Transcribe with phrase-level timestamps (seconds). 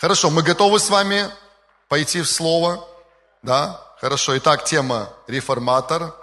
[0.00, 1.28] Хорошо, мы готовы с вами
[1.88, 2.88] пойти в слово?
[3.42, 3.86] Да?
[4.00, 6.14] Хорошо, итак, тема реформатор,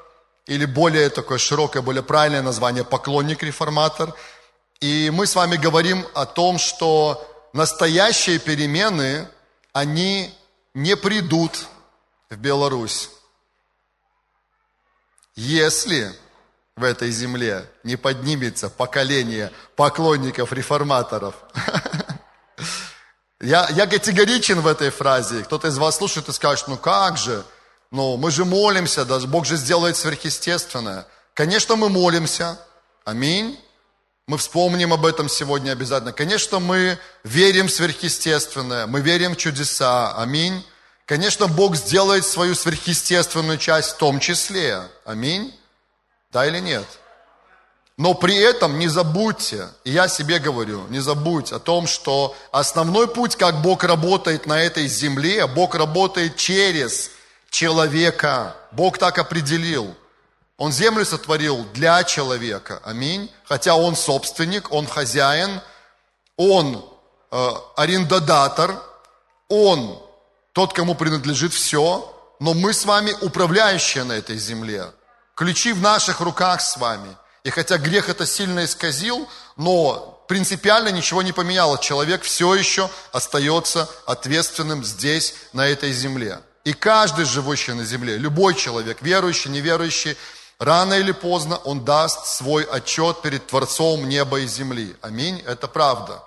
[0.48, 4.16] или более такое широкое, более правильное название поклонник-реформатор.
[4.80, 9.28] И мы с вами говорим о том, что настоящие перемены,
[9.74, 10.34] они
[10.74, 11.68] не придут
[12.32, 13.12] в Беларусь,
[15.36, 16.12] если
[16.76, 21.36] в этой земле не поднимется поколение поклонников-реформаторов.
[23.40, 25.44] Я, я категоричен в этой фразе.
[25.44, 27.44] Кто-то из вас слушает и скажет, ну как же,
[27.92, 31.06] ну мы же молимся, даже Бог же сделает сверхъестественное.
[31.34, 32.60] Конечно, мы молимся.
[33.06, 33.60] Аминь.
[34.28, 36.12] Мы вспомним об этом сегодня обязательно.
[36.12, 40.14] Конечно, мы верим в сверхъестественное, мы верим в чудеса.
[40.18, 40.66] Аминь.
[41.06, 44.82] Конечно, Бог сделает свою сверхъестественную часть в том числе.
[45.06, 45.58] Аминь.
[46.32, 46.86] Да или нет?
[47.98, 53.08] Но при этом не забудьте, и я себе говорю, не забудь о том, что основной
[53.08, 57.10] путь, как Бог работает на этой земле, Бог работает через
[57.50, 58.56] человека.
[58.72, 59.96] Бог так определил.
[60.58, 62.82] Он землю сотворил для человека.
[62.86, 63.32] Аминь.
[63.46, 65.60] Хотя он собственник, он хозяин,
[66.36, 66.86] он
[67.32, 68.80] э, арендодатор,
[69.50, 70.00] он
[70.54, 74.86] тот, кому принадлежит все, но мы с вами управляющие на этой земле.
[75.34, 77.18] Ключи в наших руках с вами–
[77.48, 81.80] и хотя грех это сильно исказил, но принципиально ничего не поменяло.
[81.80, 86.42] Человек все еще остается ответственным здесь, на этой земле.
[86.66, 90.18] И каждый живущий на земле, любой человек, верующий, неверующий,
[90.60, 94.98] рано или поздно он даст свой отчет перед Творцом неба и земли.
[95.02, 95.42] Аминь.
[95.48, 96.22] Это правда.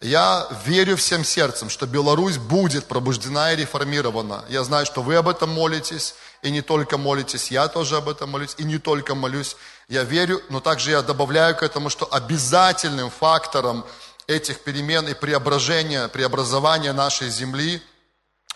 [0.00, 4.44] Я верю всем сердцем, что Беларусь будет пробуждена и реформирована.
[4.48, 8.30] Я знаю, что вы об этом молитесь, и не только молитесь, я тоже об этом
[8.30, 9.56] молюсь, и не только молюсь.
[9.88, 13.84] Я верю, но также я добавляю к этому, что обязательным фактором
[14.26, 17.82] этих перемен и преображения, преобразования нашей земли,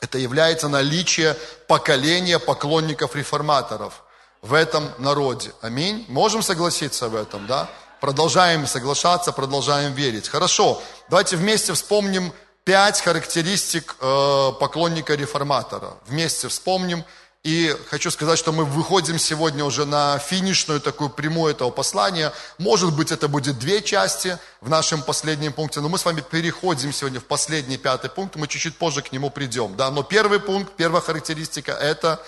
[0.00, 4.02] это является наличие поколения поклонников-реформаторов
[4.42, 5.52] в этом народе.
[5.62, 6.04] Аминь.
[6.08, 7.68] Можем согласиться в этом, да?
[8.00, 10.28] Продолжаем соглашаться, продолжаем верить.
[10.28, 12.32] Хорошо, давайте вместе вспомним
[12.64, 15.94] пять характеристик э, поклонника-реформатора.
[16.06, 17.04] Вместе вспомним,
[17.44, 22.32] и хочу сказать, что мы выходим сегодня уже на финишную такую прямую этого послания.
[22.56, 26.90] Может быть, это будет две части в нашем последнем пункте, но мы с вами переходим
[26.90, 29.76] сегодня в последний пятый пункт, мы чуть-чуть позже к нему придем.
[29.76, 29.90] Да?
[29.90, 32.18] Но первый пункт, первая характеристика– это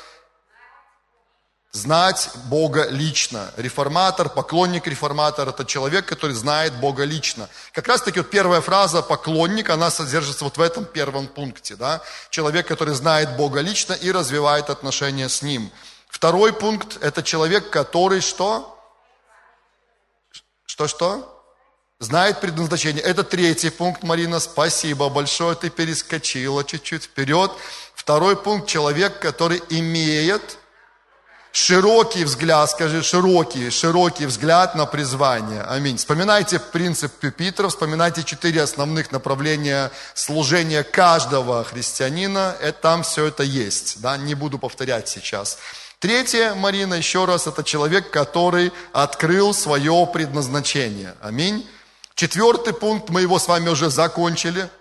[1.76, 3.52] знать Бога лично.
[3.56, 7.48] Реформатор, поклонник реформатор– это человек, который знает Бога лично.
[7.72, 11.76] Как раз таки вот первая фраза «поклонник», она содержится вот в этом первом пункте.
[11.76, 12.02] Да?
[12.30, 15.70] Человек, который знает Бога лично и развивает отношения с Ним.
[16.08, 18.72] Второй пункт– это человек, который что?
[20.64, 21.32] Что-что?
[21.98, 23.02] Знает предназначение.
[23.02, 27.52] Это третий пункт, Марина, спасибо большое, ты перескочила чуть-чуть вперед.
[27.94, 30.58] Второй пункт– человек, который имеет
[31.56, 35.62] широкий взгляд, скажи, широкий, широкий взгляд на призвание.
[35.62, 35.96] Аминь.
[35.96, 42.54] Вспоминайте принцип Пюпитра, вспоминайте четыре основных направления служения каждого христианина.
[42.60, 45.58] Это, там все это есть, да, не буду повторять сейчас.
[45.98, 51.14] Третье, Марина, еще раз, это человек, который открыл свое предназначение.
[51.22, 51.66] Аминь.
[52.14, 54.68] Четвертый пункт, мы его с вами уже закончили–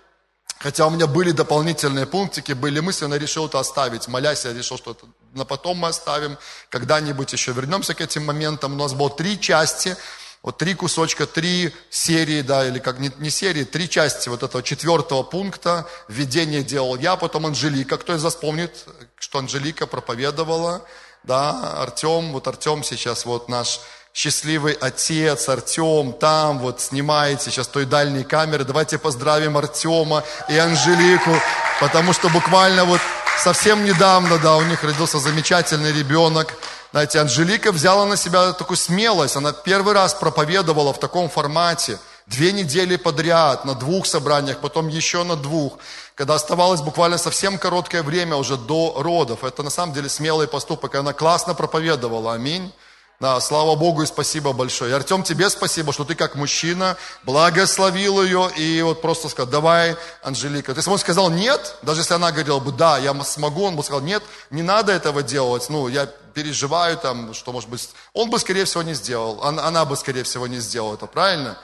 [0.58, 4.08] Хотя у меня были дополнительные пунктики, были мысли, но решил это оставить.
[4.08, 6.38] Молясь, я решил, что это на потом мы оставим.
[6.70, 8.72] Когда-нибудь еще вернемся к этим моментам.
[8.72, 9.96] У нас было три части,
[10.42, 14.62] вот три кусочка, три серии, да, или как не, не серии, три части вот этого
[14.62, 15.86] четвертого пункта.
[16.08, 17.98] Введение делал я, потом Анжелика.
[17.98, 18.86] Кто из вас помнит,
[19.18, 20.84] что Анжелика проповедовала?
[21.22, 23.80] Да, Артем, вот Артем сейчас вот наш
[24.16, 28.64] счастливый отец, Артем, там вот снимаете сейчас той дальней камеры.
[28.64, 31.32] Давайте поздравим Артема и Анжелику,
[31.80, 33.00] потому что буквально вот
[33.38, 36.54] совсем недавно, да, у них родился замечательный ребенок.
[36.92, 42.52] Знаете, Анжелика взяла на себя такую смелость, она первый раз проповедовала в таком формате, две
[42.52, 45.74] недели подряд, на двух собраниях, потом еще на двух,
[46.14, 49.44] когда оставалось буквально совсем короткое время уже до родов.
[49.44, 52.72] Это на самом деле смелый поступок, и она классно проповедовала, аминь.
[53.18, 54.90] Да, слава Богу и спасибо большое.
[54.90, 59.96] И, Артем, тебе спасибо, что ты как мужчина благословил ее и вот просто сказал, давай,
[60.22, 60.72] Анжелика.
[60.72, 63.82] Если бы он сказал нет, даже если она говорила бы, да, я смогу, он бы
[63.82, 66.04] сказал, нет, не надо этого делать, ну, я
[66.34, 70.22] переживаю там, что может быть, он бы, скорее всего, не сделал, она, она бы, скорее
[70.24, 71.56] всего, не сделала это, правильно?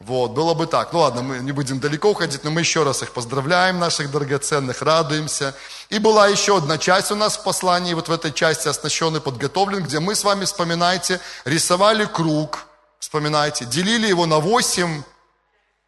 [0.00, 0.92] Вот, было бы так.
[0.92, 4.80] Ну ладно, мы не будем далеко уходить, но мы еще раз их поздравляем, наших драгоценных,
[4.82, 5.56] радуемся.
[5.90, 9.82] И была еще одна часть у нас в послании, вот в этой части оснащенный, подготовлен,
[9.82, 12.66] где мы с вами, вспоминайте, рисовали круг,
[13.00, 15.02] вспоминайте, делили его на 8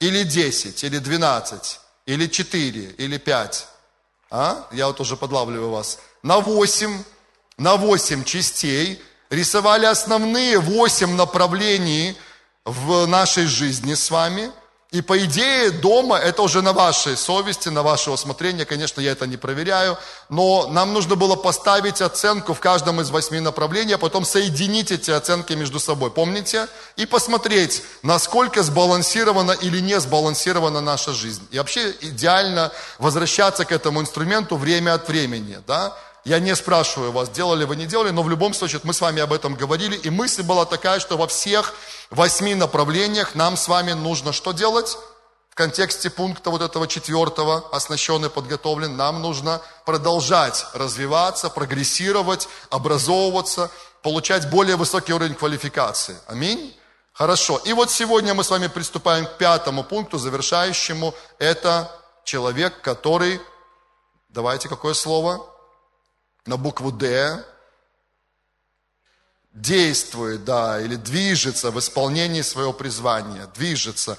[0.01, 1.81] или 10, или 12.
[2.07, 3.69] или 4, или 5?
[4.33, 4.67] А?
[4.73, 6.01] Я вот уже подлавливаю вас.
[6.25, 7.05] На 8,
[7.59, 12.17] на 8 частей рисовали основные 8 направлений
[12.65, 14.51] в нашей жизни с вами–
[14.93, 18.67] и по идее дома это уже на вашей совести, на ваше усмотрение.
[18.67, 19.97] Конечно, я это не проверяю.
[20.29, 25.13] Но нам нужно было поставить оценку в каждом из восьми направлений, а потом соединить эти
[25.13, 26.11] оценки между собой.
[26.11, 26.67] Помните?
[26.97, 31.47] И посмотреть, насколько сбалансирована или не сбалансирована наша жизнь.
[31.53, 35.59] И вообще идеально возвращаться к этому инструменту время от времени.
[35.69, 35.97] Да?
[36.31, 39.21] Я не спрашиваю вас, делали вы, не делали, но в любом случае мы с вами
[39.21, 41.75] об этом говорили, и мысль была такая, что во всех
[42.09, 44.97] восьми направлениях нам с вами нужно что делать?
[45.49, 53.69] В контексте пункта вот этого четвертого, оснащенный, подготовлен, нам нужно продолжать развиваться, прогрессировать, образовываться,
[54.01, 56.17] получать более высокий уровень квалификации.
[56.29, 56.77] Аминь?
[57.13, 57.61] Хорошо.
[57.65, 61.13] И вот сегодня мы с вами приступаем к пятому пункту, завершающему.
[61.41, 61.91] Это
[62.23, 63.41] человек, который,
[64.29, 65.45] давайте какое слово?
[66.47, 67.45] На букву «Д»,
[69.53, 74.17] действует, да, или движется в исполнении своего призвания, движется,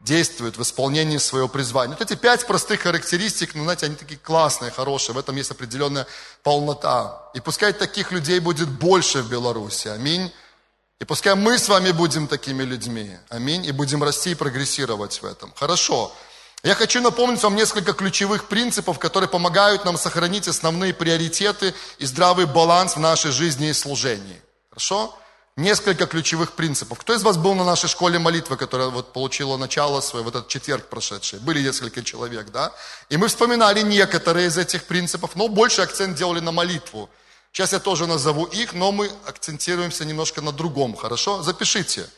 [0.00, 1.96] действует в исполнении своего призвания.
[1.96, 6.06] Вот эти пять простых характеристик, ну, знаете, они такие классные, хорошие, в этом есть определенная
[6.42, 7.30] полнота.
[7.34, 10.32] И пускай таких людей будет больше в Беларуси, аминь.
[11.00, 15.24] И пускай мы с вами будем такими людьми, аминь, и будем расти и прогрессировать в
[15.24, 15.52] этом.
[15.56, 16.12] Хорошо.
[16.64, 22.46] Я хочу напомнить вам несколько ключевых принципов, которые помогают нам сохранить основные приоритеты и здравый
[22.46, 24.40] баланс в нашей жизни и служении.
[24.70, 25.14] Хорошо?
[25.56, 26.98] Несколько ключевых принципов.
[26.98, 30.48] Кто из вас был на нашей школе молитвы, которая вот получила начало свой, вот этот
[30.48, 31.38] четверг прошедший?
[31.38, 32.72] Были несколько человек, да?
[33.10, 37.10] И мы вспоминали некоторые из этих принципов, но больше акцент делали на молитву.
[37.52, 41.42] Сейчас я тоже назову их, но мы акцентируемся немножко на другом, хорошо?
[41.42, 42.08] Запишите.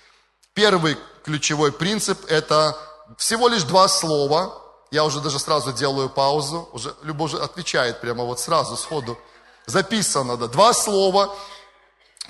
[0.55, 2.79] Первый ключевой принцип– это
[3.17, 4.63] всего лишь два слова.
[4.91, 6.69] Я уже даже сразу делаю паузу.
[6.73, 9.19] Уже Люба уже отвечает прямо вот сразу, сходу.
[9.67, 10.47] Записано, да.
[10.47, 11.35] Два слова,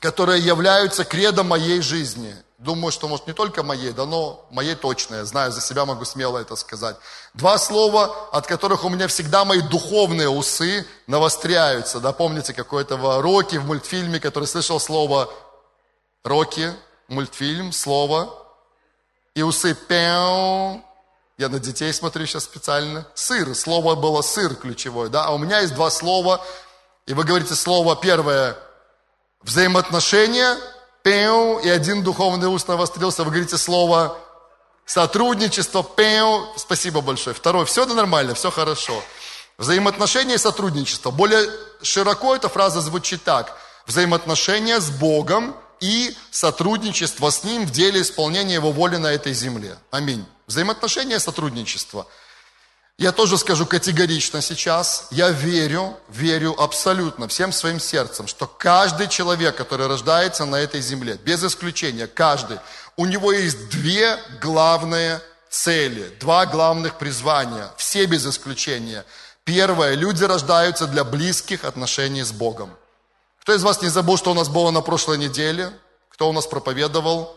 [0.00, 2.34] которые являются кредом моей жизни.
[2.58, 5.16] Думаю, что, может, не только моей, да, но моей точно.
[5.16, 6.96] Я знаю, за себя могу смело это сказать.
[7.34, 12.00] Два слова, от которых у меня всегда мои духовные усы навостряются.
[12.00, 15.28] Да, помните какой-то Рокки в мультфильме, который слышал слово
[16.24, 16.72] Рокки,
[17.08, 18.45] мультфильм, слово
[19.36, 20.82] и усы пяу.
[21.36, 23.06] Я на детей смотрю сейчас специально.
[23.14, 23.54] Сыр.
[23.54, 25.26] Слово было сыр ключевое, да?
[25.26, 26.42] А у меня есть два слова.
[27.04, 28.56] И вы говорите слово первое
[29.42, 30.56] взаимоотношения,
[31.02, 33.24] пяу, и один духовный уст навострился.
[33.24, 34.16] Вы говорите слово
[34.86, 36.48] сотрудничество, пяу.
[36.56, 37.36] Спасибо большое.
[37.36, 37.66] Второе.
[37.66, 39.02] Все это нормально, все хорошо.
[39.58, 41.10] Взаимоотношения и сотрудничество.
[41.10, 41.46] Более
[41.82, 43.54] широко эта фраза звучит так.
[43.84, 49.76] Взаимоотношения с Богом– и сотрудничество с Ним в деле исполнения Его воли на этой земле.
[49.90, 50.24] Аминь.
[50.46, 52.06] Взаимоотношения и сотрудничество.
[52.98, 59.54] Я тоже скажу категорично сейчас, я верю, верю абсолютно всем своим сердцем, что каждый человек,
[59.54, 62.58] который рождается на этой земле, без исключения, каждый,
[62.96, 65.20] у него есть две главные
[65.50, 69.04] цели, два главных призвания, все без исключения.
[69.44, 72.70] Первое, люди рождаются для близких отношений с Богом.
[73.46, 75.70] Кто из вас не забыл, что у нас было на прошлой неделе?
[76.08, 77.36] Кто у нас проповедовал?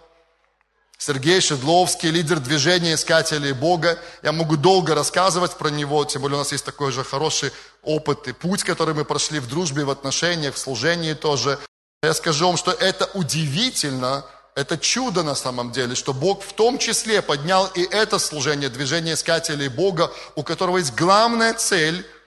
[0.98, 4.00] Сергей Шедловский, лидер движения искателей Бога.
[4.24, 7.52] Я могу долго рассказывать про него, тем более у нас есть такой же хороший
[7.84, 11.60] опыт и путь, который мы прошли в дружбе, в отношениях, в служении тоже.
[12.02, 14.26] Я скажу вам, что это удивительно,
[14.56, 19.14] это чудо на самом деле, что Бог в том числе поднял и это служение, движение
[19.14, 22.04] искателей Бога, у которого есть главная цель–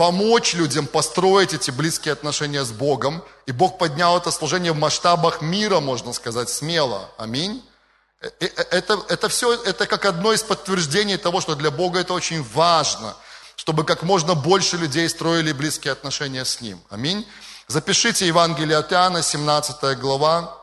[0.00, 3.22] помочь людям построить эти близкие отношения с Богом.
[3.44, 7.10] И Бог поднял это служение в масштабах мира, можно сказать, смело.
[7.18, 7.62] Аминь.
[8.22, 12.00] Э, э, э, это, это все, это как одно из подтверждений того, что для Бога
[12.00, 13.14] это очень важно,
[13.56, 16.80] чтобы как можно больше людей строили близкие отношения с Ним.
[16.88, 17.26] Аминь.
[17.66, 20.56] Запишите Евангелие от Иоанна, 17 глава,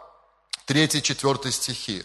[0.65, 2.03] 3-4 стихи.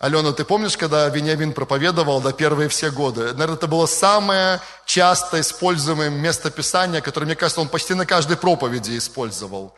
[0.00, 3.34] Алена, ты помнишь, когда Вениамин проповедовал, да, первые все годы?
[3.34, 8.96] Наверное, это было самое часто используемое местописание, которое, мне кажется, он почти на каждой проповеди
[8.96, 9.76] использовал.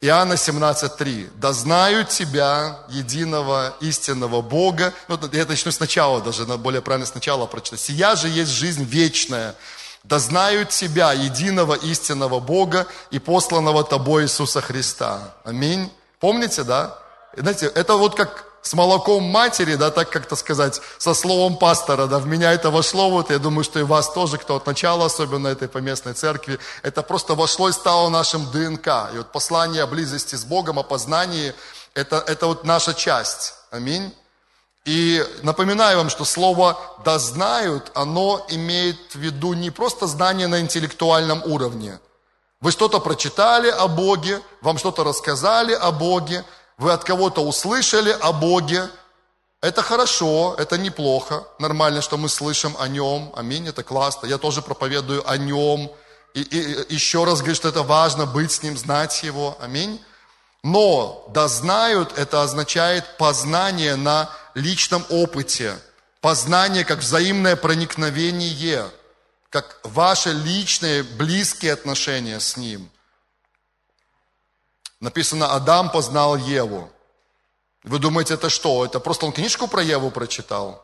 [0.00, 1.30] Иоанна 17.3.
[1.34, 4.94] «Да знаю тебя, единого истинного Бога».
[5.08, 7.80] Ну, я начну сначала даже, более правильно сначала прочитать.
[7.80, 9.56] «Сия же есть жизнь вечная,
[10.04, 15.34] да знаю тебя, единого истинного Бога и посланного тобой Иисуса Христа».
[15.42, 15.90] Аминь.
[16.20, 16.96] Помните, да?
[17.36, 22.18] Знаете, это вот как с молоком матери, да, так как-то сказать, со словом пастора, да,
[22.18, 25.46] в меня это вошло, вот, я думаю, что и вас тоже, кто от начала, особенно
[25.46, 28.88] этой поместной церкви, это просто вошло и стало нашим ДНК.
[29.14, 31.54] И вот послание о близости с Богом, о познании,
[31.94, 33.54] это, это вот наша часть.
[33.70, 34.12] Аминь.
[34.84, 40.60] И напоминаю вам, что слово «да знают», оно имеет в виду не просто знание на
[40.60, 42.00] интеллектуальном уровне.
[42.60, 46.44] Вы что-то прочитали о Боге, вам что-то рассказали о Боге,
[46.78, 48.88] вы от кого-то услышали о Боге.
[49.62, 53.32] Это хорошо, это неплохо, нормально, что мы слышим о Нем.
[53.34, 54.26] Аминь, это классно.
[54.26, 55.90] Я тоже проповедую о Нем.
[56.34, 59.56] И, и еще раз говорю, что это важно быть с Ним, знать Его.
[59.60, 60.00] Аминь.
[60.62, 65.78] Но да знают, это означает познание на личном опыте,
[66.20, 68.90] познание как взаимное проникновение,
[69.48, 72.90] как ваши личные близкие отношения с Ним.
[75.00, 76.90] Написано, Адам познал Еву.
[77.84, 78.84] Вы думаете, это что?
[78.84, 80.82] Это просто он книжку про Еву прочитал?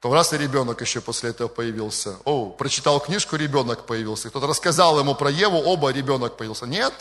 [0.00, 2.16] То раз и ребенок еще после этого появился.
[2.24, 4.30] О, прочитал книжку, ребенок появился.
[4.30, 6.66] Кто-то рассказал ему про Еву, оба ребенок появился.
[6.66, 6.92] Нет,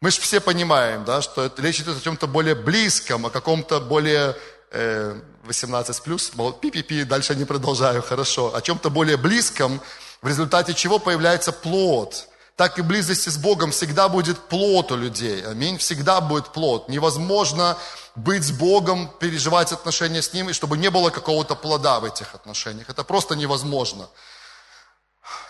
[0.00, 4.36] мы же все понимаем, да, что это, речь о чем-то более близком, о каком-то более
[4.72, 9.80] э, 18 плюс, пи-пи-пи, дальше не продолжаю, хорошо, о чем-то более близком,
[10.20, 12.28] в результате чего появляется плод.
[12.58, 15.46] Так и близости с Богом всегда будет плод у людей.
[15.46, 15.78] Аминь.
[15.78, 16.88] Всегда будет плод.
[16.88, 17.78] Невозможно
[18.16, 22.34] быть с Богом, переживать отношения с Ним, и чтобы не было какого-то плода в этих
[22.34, 22.90] отношениях.
[22.90, 24.08] Это просто невозможно.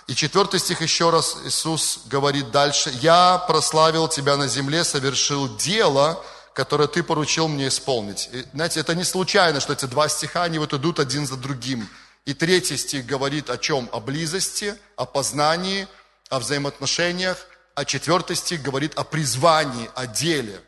[0.06, 2.92] И четвертый стих еще раз Иисус говорит дальше.
[3.00, 6.22] «Я прославил Тебя на земле, совершил дело,
[6.52, 8.28] которое Ты поручил мне исполнить».
[8.32, 11.88] И, знаете, это не случайно, что эти два стиха, они вот идут один за другим.
[12.26, 13.88] И третий стих говорит о чем?
[13.92, 15.88] О близости, о познании,
[16.28, 17.38] о взаимоотношениях.
[17.74, 20.60] А четвертый стих говорит о призвании, о деле.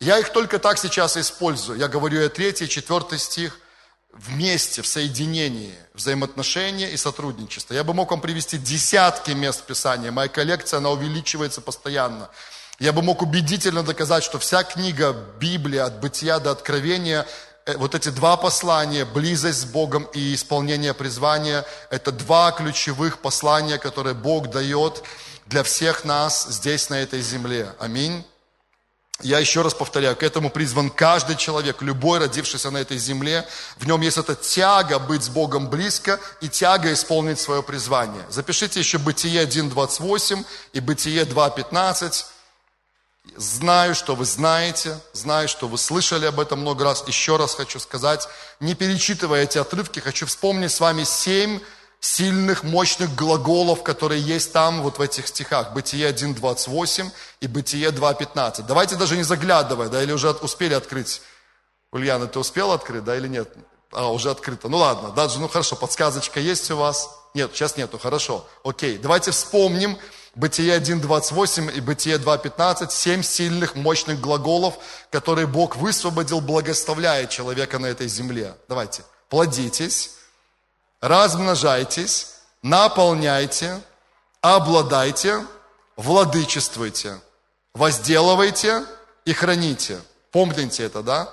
[0.00, 1.78] Я их только так сейчас использую.
[1.78, 3.58] Я говорю о третий, четвертый стих–
[4.12, 7.74] вместе, в соединении, взаимоотношения и сотрудничества.
[7.74, 10.12] Я бы мог вам привести десятки мест Писания.
[10.12, 12.28] Моя коллекция, она увеличивается постоянно.
[12.78, 17.26] Я бы мог убедительно доказать, что вся книга Библии от бытия до откровения,
[17.66, 24.14] вот эти два послания, близость с Богом и исполнение призвания, это два ключевых послания, которые
[24.14, 25.02] Бог дает
[25.46, 27.74] для всех нас здесь, на этой земле.
[27.78, 28.24] Аминь.
[29.20, 33.46] Я еще раз повторяю, к этому призван каждый человек, любой родившийся на этой земле.
[33.76, 38.24] В нем есть эта тяга быть с Богом близко и тяга исполнить свое призвание.
[38.30, 42.24] Запишите еще Бытие 1.28 и Бытие 2.15.
[43.36, 47.04] Знаю, что вы знаете, знаю, что вы слышали об этом много раз.
[47.06, 48.28] Еще раз хочу сказать,
[48.60, 51.60] не перечитывая эти отрывки, хочу вспомнить с вами семь
[52.00, 55.72] сильных, мощных глаголов, которые есть там, вот в этих стихах.
[55.72, 57.10] Бытие 1.28
[57.40, 58.64] и Бытие 2.15.
[58.66, 61.22] Давайте даже не заглядывая, да, или уже успели открыть.
[61.92, 63.48] Ульяна, ты успела открыть, да, или нет?
[63.92, 64.68] А, уже открыто.
[64.68, 67.08] Ну ладно, даже, ну хорошо, подсказочка есть у вас?
[67.34, 68.46] Нет, сейчас нету, хорошо.
[68.64, 69.96] Окей, давайте вспомним
[70.34, 74.78] Бытие 1.28 и Бытие 2.15, семь сильных, мощных глаголов,
[75.10, 78.54] которые Бог высвободил, благословляя человека на этой земле.
[78.68, 79.02] Давайте.
[79.28, 80.12] Плодитесь,
[81.00, 83.80] размножайтесь, наполняйте,
[84.40, 85.46] обладайте,
[85.96, 87.18] владычествуйте,
[87.74, 88.84] возделывайте
[89.24, 90.00] и храните.
[90.30, 91.32] Помните это, да?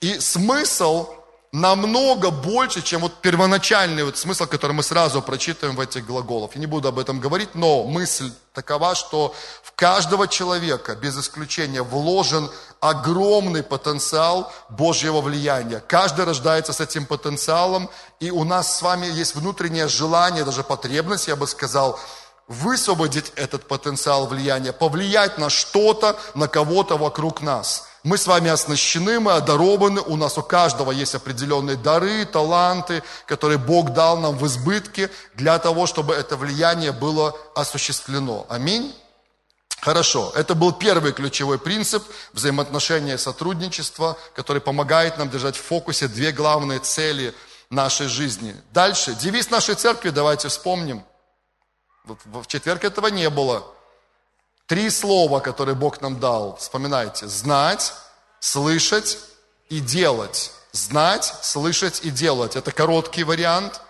[0.00, 1.08] И смысл
[1.54, 6.50] намного больше, чем вот первоначальный вот смысл, который мы сразу прочитаем в этих глаголах.
[6.54, 9.32] Я не буду об этом говорить, но мысль такова, что
[9.62, 15.78] в каждого человека, без исключения, вложен огромный потенциал Божьего влияния.
[15.86, 21.28] Каждый рождается с этим потенциалом, и у нас с вами есть внутреннее желание, даже потребность,
[21.28, 22.00] я бы сказал,
[22.48, 29.18] высвободить этот потенциал влияния, повлиять на что-то, на кого-то вокруг нас– мы с вами оснащены,
[29.18, 34.46] мы одарованы, у нас у каждого есть определенные дары, таланты, которые Бог дал нам в
[34.46, 38.44] избытке для того, чтобы это влияние было осуществлено.
[38.50, 38.94] Аминь.
[39.80, 46.06] Хорошо, это был первый ключевой принцип взаимоотношения и сотрудничества, который помогает нам держать в фокусе
[46.06, 47.34] две главные цели
[47.70, 48.54] нашей жизни.
[48.72, 51.02] Дальше, девиз нашей церкви, давайте вспомним.
[52.04, 53.73] В четверг этого не было.
[54.66, 57.28] Три слова, которые Бог нам дал, вспоминайте.
[57.28, 57.92] Знать,
[58.40, 59.18] слышать
[59.68, 60.52] и делать.
[60.72, 62.56] Знать, слышать и делать.
[62.56, 63.82] Это короткий вариант.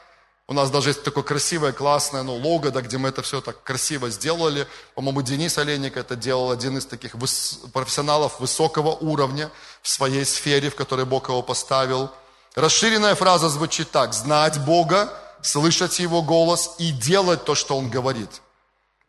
[0.48, 3.62] У нас даже есть такое красивое, классное ну, лого, да, где мы это все так
[3.62, 4.66] красиво сделали.
[4.94, 7.60] По-моему, Денис Олейник это делал, один из таких выс...
[7.72, 9.50] профессионалов высокого уровня
[9.80, 12.10] в своей сфере, в которой Бог его поставил.
[12.56, 14.12] Расширенная фраза звучит так.
[14.12, 15.08] Знать Бога,
[15.40, 18.42] слышать Его голос и делать то, что Он говорит.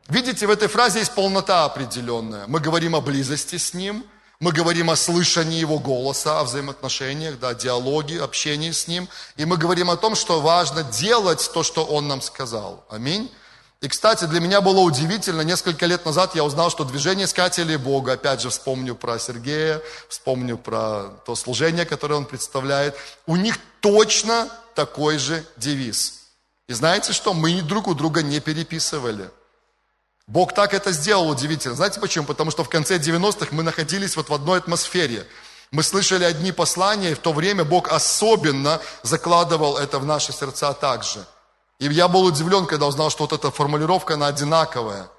[0.07, 2.45] Видите, в этой фразе есть полнота определенная.
[2.47, 4.05] Мы говорим о близости с Ним,
[4.39, 9.09] мы говорим о слышании Его голоса, о взаимоотношениях, да, диалоге, общении с Ним.
[9.37, 12.85] И мы говорим о том, что важно делать то, что Он нам сказал.
[12.89, 13.31] Аминь.
[13.81, 18.13] И, кстати, для меня было удивительно, несколько лет назад я узнал, что движение искателей Бога,
[18.13, 22.95] опять же, вспомню про Сергея, вспомню про то служение, которое он представляет,
[23.25, 26.21] у них точно такой же девиз.
[26.67, 27.33] И знаете что?
[27.33, 29.29] Мы друг у друга не переписывали.
[30.27, 31.75] Бог так это сделал удивительно.
[31.75, 32.25] Знаете почему?
[32.25, 35.27] Потому что в конце 90-х мы находились вот в одной атмосфере.
[35.71, 40.73] Мы слышали одни послания, и в то время Бог особенно закладывал это в наши сердца
[40.73, 41.25] также–
[41.79, 45.09] и я был удивлен, когда узнал, что вот эта формулировка, она одинаковая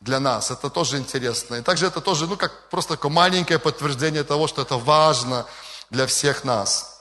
[0.00, 0.50] для нас.
[0.50, 1.56] Это тоже интересно.
[1.56, 5.46] И также это тоже, ну, как просто такое маленькое подтверждение того, что это важно
[5.90, 6.95] для всех нас.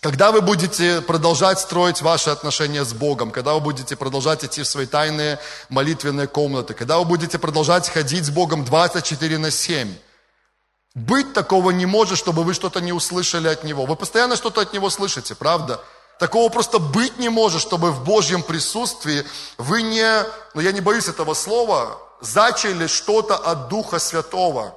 [0.00, 4.66] Когда вы будете продолжать строить ваши отношения с Богом, когда вы будете продолжать идти в
[4.66, 5.38] свои тайные
[5.68, 9.94] молитвенные комнаты, когда вы будете продолжать ходить с Богом 24 на 7,
[10.94, 13.84] быть такого не может, чтобы вы что-то не услышали от Него.
[13.84, 15.82] Вы постоянно что-то от Него слышите, правда?
[16.18, 19.26] Такого просто быть не может, чтобы в Божьем присутствии
[19.58, 24.74] вы не, ну я не боюсь этого слова, зачали что-то от Духа Святого.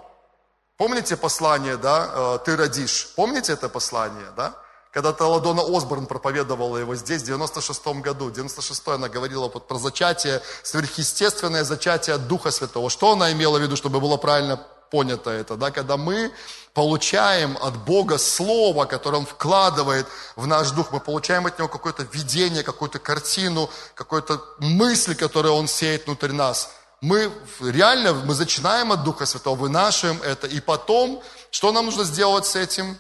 [0.76, 3.08] Помните послание, да, э, «Ты родишь»?
[3.16, 4.56] Помните это послание, да?
[4.94, 8.26] Когда-то Ладона Осборн проповедовала его здесь, в 96 году.
[8.26, 12.92] В 96 она говорила про зачатие, сверхъестественное зачатие Духа Святого.
[12.92, 16.32] Что она имела в виду, чтобы было правильно понято это, да, когда мы
[16.76, 22.04] получаем от Бога Слово, которое Он вкладывает в наш дух, мы получаем от Него какое-то
[22.14, 26.70] видение, какую-то картину, какую-то мысль, которую Он сеет внутрь нас.
[27.02, 32.46] Мы реально, мы зачинаем от Духа Святого, вынашиваем это, и потом, что нам нужно сделать
[32.46, 32.96] с этим?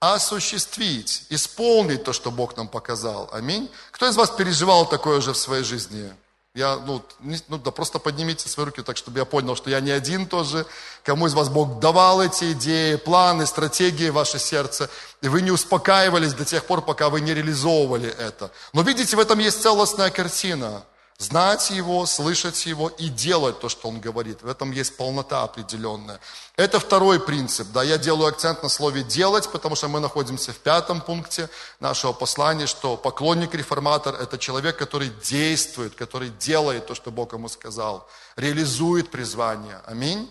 [0.00, 3.30] Осуществить, исполнить то, что Бог нам показал.
[3.32, 3.70] Аминь.
[3.90, 6.12] Кто из вас переживал такое же в своей жизни?
[6.54, 9.80] Я, ну, не, ну да просто поднимите свои руки так, чтобы я понял, что я
[9.80, 10.66] не один тоже.
[11.02, 14.88] Кому из вас Бог давал эти идеи, планы, стратегии в ваше сердце,
[15.22, 18.50] и вы не успокаивались до тех пор, пока вы не реализовывали это.
[18.72, 20.82] Но видите, в этом есть целостная картина–
[21.18, 24.42] Знать Его, слышать Его и делать то, что Он говорит.
[24.42, 26.20] В этом есть полнота определенная.
[26.56, 27.68] Это второй принцип.
[27.72, 31.48] Да, я делаю акцент на слове «делать», потому что мы находимся в пятом пункте
[31.80, 38.06] нашего послания, что поклонник-реформатор– это человек, который действует, который делает то, что Бог ему сказал,
[38.36, 39.80] реализует призвание.
[39.86, 40.30] Аминь.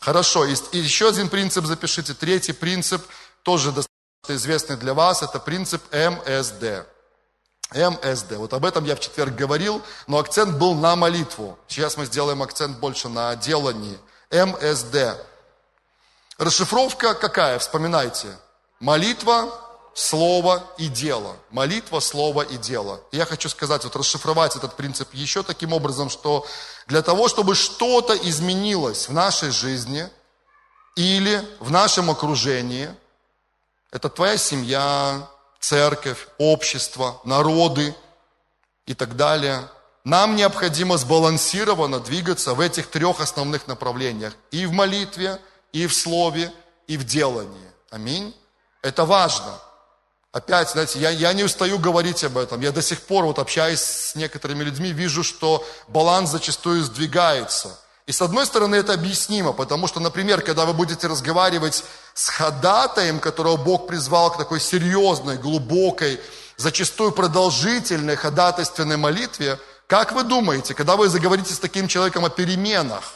[0.00, 2.14] Хорошо, и еще один принцип запишите.
[2.14, 3.00] Третий принцип,
[3.44, 6.86] тоже достаточно известный для вас, это принцип МСД.
[7.72, 8.32] МСД.
[8.32, 11.58] Вот об этом я в четверг говорил, но акцент был на молитву.
[11.66, 13.98] Сейчас мы сделаем акцент больше на делании.
[14.30, 15.18] МСД.
[16.38, 17.58] Расшифровка какая?
[17.58, 18.28] Вспоминайте.
[18.78, 19.50] Молитва,
[19.94, 21.36] слово и дело.
[21.50, 23.00] Молитва, слово и дело.
[23.10, 26.46] Я хочу сказать, вот расшифровать этот принцип еще таким образом, что
[26.86, 30.08] для того, чтобы что-то изменилось в нашей жизни
[30.94, 32.90] или в нашем окружении,
[33.90, 35.28] это твоя семья,
[35.60, 37.94] церковь, общество, народы
[38.86, 39.68] и так далее.
[40.04, 44.34] Нам необходимо сбалансированно двигаться в этих трех основных направлениях.
[44.50, 45.40] И в молитве,
[45.72, 46.52] и в слове,
[46.86, 47.70] и в делании.
[47.90, 48.34] Аминь.
[48.82, 49.58] Это важно.
[50.32, 52.60] Опять, знаете, я, я не устаю говорить об этом.
[52.60, 58.12] Я до сих пор, вот общаясь с некоторыми людьми, вижу, что баланс зачастую сдвигается– и
[58.12, 63.56] с одной стороны это объяснимо, потому что, например, когда вы будете разговаривать с ходатаем, которого
[63.56, 66.20] Бог призвал к такой серьезной, глубокой,
[66.56, 73.14] зачастую продолжительной ходатайственной молитве, как вы думаете, когда вы заговорите с таким человеком о переменах,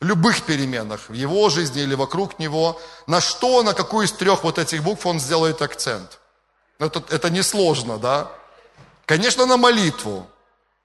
[0.00, 4.58] любых переменах в его жизни или вокруг него, на что, на какую из трех вот
[4.58, 6.18] этих букв он сделает акцент?
[6.80, 8.32] Это, это несложно, да?
[9.06, 10.26] Конечно, на молитву,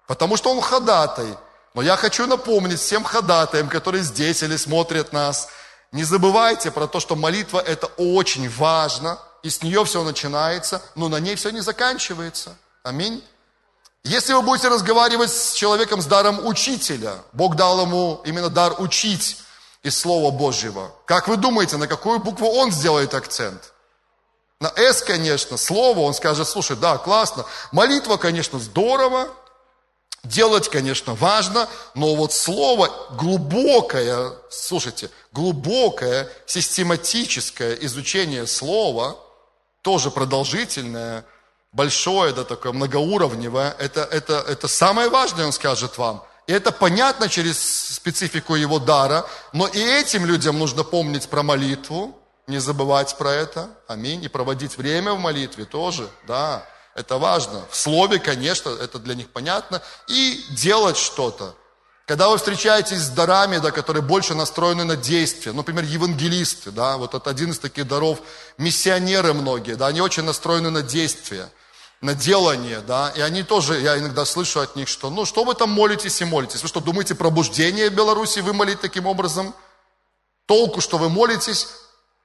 [0.05, 1.35] потому что он ходатай–
[1.73, 5.49] но я хочу напомнить всем ходатаям, которые здесь или смотрят нас,
[5.91, 11.07] не забывайте про то, что молитва это очень важно, и с нее все начинается, но
[11.07, 12.55] на ней все не заканчивается.
[12.83, 13.23] Аминь.
[14.03, 19.37] Если вы будете разговаривать с человеком с даром учителя, Бог дал ему именно дар учить
[19.83, 23.73] из Слова Божьего, как вы думаете, на какую букву он сделает акцент?
[24.61, 29.29] На «С», конечно, слово, он скажет, слушай, да, классно, молитва, конечно, здорово,
[30.23, 39.17] Делать, конечно, важно, но вот слово глубокое, слушайте, глубокое, систематическое изучение слова,
[39.81, 41.23] тоже продолжительное,
[41.71, 46.23] большое, да, такое многоуровневое, это, это, это самое важное, он скажет вам.
[46.47, 47.59] И это понятно через
[47.93, 53.69] специфику его дара, но и этим людям нужно помнить про молитву, не забывать про это,
[53.87, 56.65] аминь, и проводить время в молитве тоже, да.
[56.99, 57.65] Это важно.
[57.71, 59.81] В слове, конечно, это для них понятно.
[60.09, 61.55] И делать что-то.
[62.05, 67.13] Когда вы встречаетесь с дарами, да, которые больше настроены на действие, например, евангелисты, да, вот
[67.13, 68.19] это один из таких даров,
[68.57, 71.49] миссионеры многие, да, они очень настроены на действие.
[72.01, 75.53] на делание, да, и они тоже, я иногда слышу от них, что, ну, что вы
[75.53, 76.61] там молитесь и молитесь?
[76.61, 79.53] Вы что, думаете, пробуждение Беларуси вымолить таким образом?
[80.45, 81.67] Толку, что вы молитесь,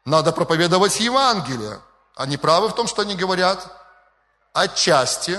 [0.04, 1.80] надо проповедовать Евангелие.
[2.14, 3.83] Они правы в том, что они говорят?
[4.54, 5.38] Отчасти,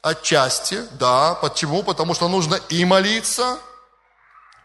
[0.00, 1.34] отчасти, да.
[1.34, 1.82] Почему?
[1.82, 3.58] Потому что нужно и молиться,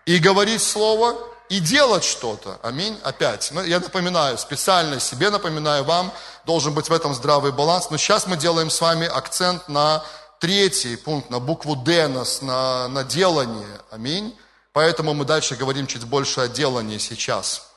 [0.05, 1.15] и говорить Слово,
[1.49, 2.59] и делать что-то.
[2.63, 2.97] Аминь.
[3.03, 3.49] Опять.
[3.51, 6.13] Ну, я напоминаю, специально себе напоминаю вам,
[6.45, 7.89] должен быть в этом здравый баланс.
[7.89, 10.01] Но сейчас мы делаем с вами акцент на
[10.39, 13.81] третий пункт, на букву «Д», на, на, на делание.
[13.91, 14.33] Аминь.
[14.71, 17.67] Поэтому мы дальше говорим чуть больше о делании сейчас.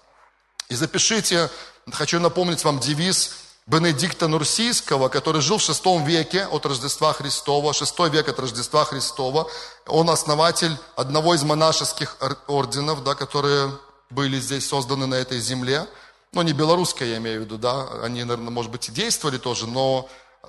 [0.68, 1.50] И запишите,
[1.90, 3.32] хочу напомнить вам девиз
[3.70, 9.48] Бенедикта Нурсийского, который жил в шестом веке от Рождества Христова, шестой век от Рождества Христова.
[9.86, 12.16] Он основатель одного из монашеских
[12.48, 13.70] орденов, да, которые
[14.10, 15.86] были здесь созданы на этой земле.
[16.32, 19.68] Ну, не белорусская, я имею в виду, да, они, наверное, может быть, и действовали тоже,
[19.68, 20.08] но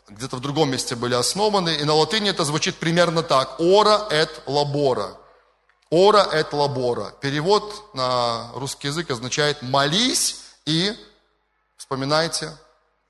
[0.10, 1.76] где-то в другом месте были основаны.
[1.76, 3.60] И на латыни это звучит примерно так.
[3.60, 5.16] «Ора et labora».
[5.92, 7.12] «Ора et labora».
[7.22, 10.92] Перевод на русский язык означает «молись и...»
[11.78, 12.58] Вспоминайте,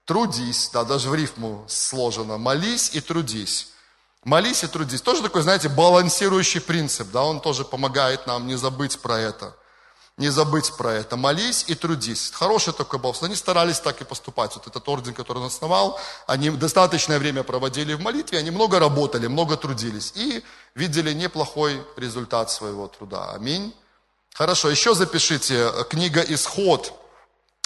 [0.05, 3.69] трудись, да, даже в рифму сложено, молись и трудись.
[4.23, 5.01] Молись и трудись.
[5.01, 9.55] Тоже такой, знаете, балансирующий принцип, да, он тоже помогает нам не забыть про это
[10.21, 11.17] не забыть про это.
[11.17, 12.31] Молись и трудись.
[12.33, 13.15] Хороший такой был.
[13.21, 14.55] Они старались так и поступать.
[14.55, 19.27] Вот этот орден, который он основал, они достаточное время проводили в молитве, они много работали,
[19.27, 20.43] много трудились и
[20.75, 23.31] видели неплохой результат своего труда.
[23.33, 23.73] Аминь.
[24.33, 26.93] Хорошо, еще запишите книга «Исход»,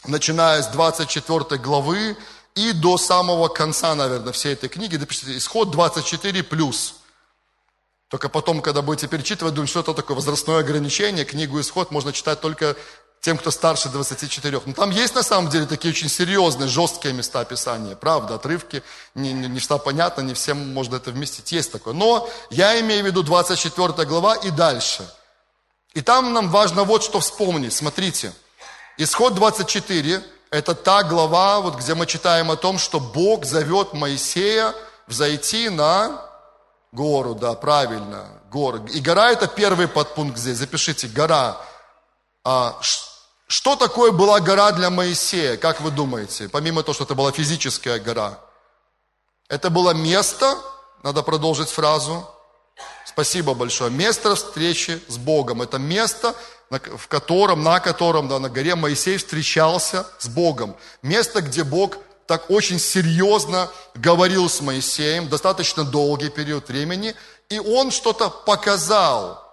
[0.07, 2.17] начиная с 24 главы
[2.55, 4.95] и до самого конца, наверное, всей этой книги.
[4.95, 6.95] Напишите «Исход 24 плюс».
[8.09, 12.39] Только потом, когда будете перечитывать, думать, что это такое возрастное ограничение, книгу «Исход» можно читать
[12.39, 12.77] только
[13.25, 14.61] тем, кто старше 24.
[14.65, 17.95] Но там есть на самом деле такие очень серьезные, жесткие места Писания.
[17.95, 18.83] Правда, отрывки,
[19.15, 21.51] не, не, не всегда понятно, не всем можно это вместить.
[21.51, 21.95] Есть такое.
[21.95, 25.09] Но я имею в виду 24 глава и дальше.
[25.95, 27.73] И там нам важно вот что вспомнить.
[27.73, 28.31] Смотрите.
[28.97, 34.73] Исход 24– это та глава, вот, где мы читаем о том, что Бог зовет Моисея
[35.07, 36.21] взойти на
[36.95, 38.79] Гору, да, правильно, гора.
[38.93, 41.57] И гора это первый подпункт здесь, запишите, гора.
[42.45, 42.79] А,
[43.47, 47.99] что такое была гора для Моисея, как вы думаете, помимо того, что это была физическая
[47.99, 48.39] гора?
[49.49, 50.57] Это было место,
[51.03, 52.29] надо продолжить фразу,
[53.05, 55.61] спасибо большое, место встречи с Богом.
[55.63, 56.33] Это место,
[56.69, 60.75] в котором, на котором, да, на горе Моисей встречался с Богом.
[61.01, 61.97] Место, где Бог
[62.27, 67.15] так очень серьезно говорил с Моисеем, достаточно долгий период времени,
[67.49, 69.43] и он что-то показал,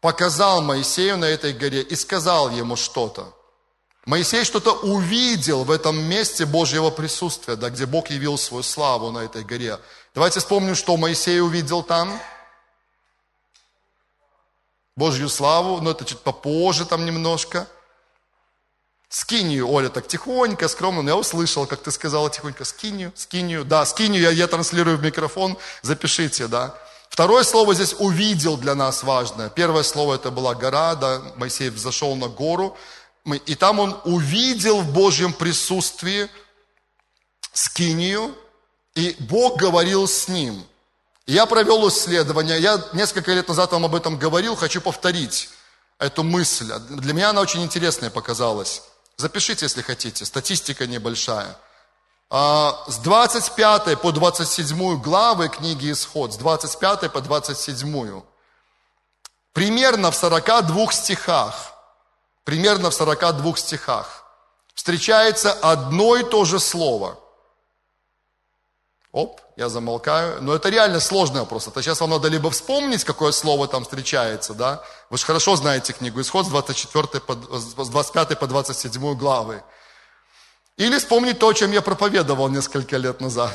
[0.00, 3.32] показал Моисею на этой горе и сказал ему что-то.
[4.06, 9.20] Моисей что-то увидел в этом месте Божьего присутствия, да, где Бог явил свою славу на
[9.20, 9.78] этой горе.
[10.14, 12.20] Давайте вспомним, что Моисей увидел там.
[15.00, 17.66] Божью славу, но это чуть попозже там немножко–
[19.12, 23.84] Скинию, Оля, так тихонько, скромно, но я услышал, как ты сказала тихонько, скинию, скинию, да,
[23.84, 26.76] скинию я, я транслирую в микрофон, запишите, да.
[27.08, 29.50] Второе слово здесь увидел для нас важное.
[29.50, 32.76] Первое слово это была гора, да, Моисей взошел на гору,
[33.46, 36.28] и там он увидел в Божьем присутствии
[37.52, 38.32] скинию,
[38.94, 40.64] и Бог говорил с ним.
[41.30, 45.48] Я провел исследование, я несколько лет назад вам об этом говорил, хочу повторить
[46.00, 46.72] эту мысль.
[46.88, 48.82] Для меня она очень интересная показалась.
[49.16, 51.56] Запишите, если хотите, статистика небольшая.
[52.30, 58.22] А, с 25 по 27 главы книги Исход, с 25 по 27,
[59.52, 61.74] примерно в 42 стихах,
[62.42, 64.24] примерно в 42 стихах
[64.74, 67.20] встречается одно и то же слово.
[69.12, 70.40] Оп, я замолкаю.
[70.40, 71.66] Но это реально сложный вопрос.
[71.66, 74.84] Это сейчас вам надо либо вспомнить, какое слово там встречается, да?
[75.10, 79.62] Вы же хорошо знаете книгу Исход с, 24 по, с 25 по 27 главы.
[80.76, 83.54] Или вспомнить то, о чем я проповедовал несколько лет назад.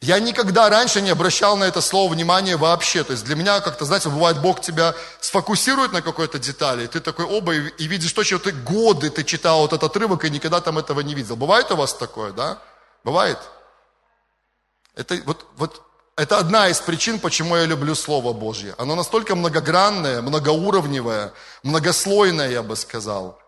[0.00, 3.02] Я никогда раньше не обращал на это слово внимания вообще.
[3.02, 7.00] То есть для меня как-то, знаете, бывает, Бог тебя сфокусирует на какой-то детали, и ты
[7.00, 10.30] такой оба, и, и видишь то, что ты годы ты читал вот этот отрывок, и
[10.30, 11.34] никогда там этого не видел.
[11.34, 12.58] Бывает у вас такое, да?
[13.02, 13.38] Бывает?
[14.96, 15.82] Это, вот, вот,
[16.16, 18.74] это одна из причин, почему я люблю Слово Божье.
[18.78, 21.32] Оно настолько многогранное, многоуровневое,
[21.62, 23.38] многослойное, я бы сказал.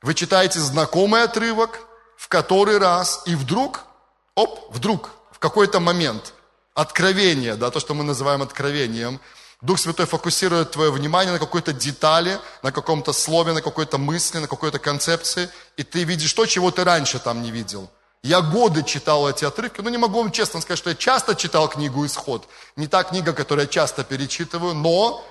[0.00, 1.80] Вы читаете знакомый отрывок
[2.16, 3.80] в который раз, и вдруг,
[4.36, 6.34] оп, вдруг, в какой-то момент,
[6.72, 9.20] откровение, да, то, что мы называем откровением,
[9.60, 14.46] Дух Святой фокусирует твое внимание на какой-то детали, на каком-то слове, на какой-то мысли, на
[14.46, 17.90] какой-то концепции, и ты видишь то, чего ты раньше там не видел–
[18.22, 21.68] Я годы читал эти отрывки, но не могу вам честно сказать, что я часто читал
[21.68, 22.48] книгу «Исход».
[22.76, 25.24] Не та книга, которую я часто перечитываю, но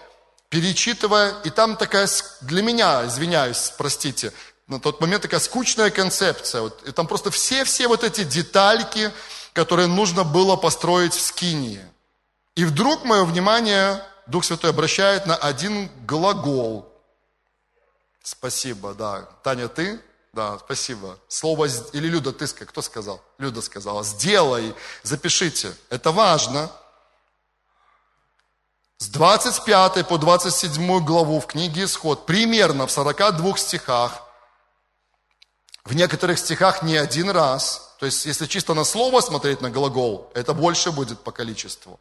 [0.50, 2.10] перечитывая, и там такая,
[2.42, 4.34] для меня, извиняюсь, простите,
[4.68, 6.64] на тот момент такая скучная концепция.
[6.64, 9.12] Вот, и там просто все-все вот эти детальки,
[9.54, 11.86] которые нужно было построить в Скинии.
[12.56, 16.94] И вдруг мое внимание Дух Святой обращает на один глагол.
[18.22, 19.30] Спасибо, да.
[19.44, 20.02] Таня, ты?
[20.34, 21.20] Да, спасибо.
[21.28, 23.22] Слово, или Люда, ты, кто сказал?
[23.38, 25.76] Люда сказала, сделай, запишите.
[25.90, 26.72] Это важно.
[28.98, 34.22] С 25 по 27 главу в книге Исход, примерно в 42 стихах,
[35.84, 40.32] в некоторых стихах не один раз, то есть если чисто на слово смотреть, на глагол,
[40.34, 42.00] это больше будет по количеству.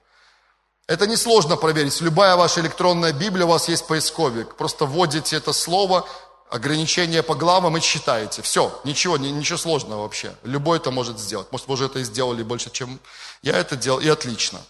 [0.87, 2.01] Это несложно проверить.
[2.01, 4.57] Любая ваша электронная Библия, у вас есть поисковик.
[4.57, 6.07] Просто вводите это слово,
[6.51, 8.43] ограничение по главам и читаете.
[8.43, 10.35] Все, ничего, ничего сложного вообще.
[10.43, 11.51] Любой это может сделать.
[11.53, 13.01] Может, вы уже это и сделали больше, чем
[13.43, 14.61] я это делал, и отлично.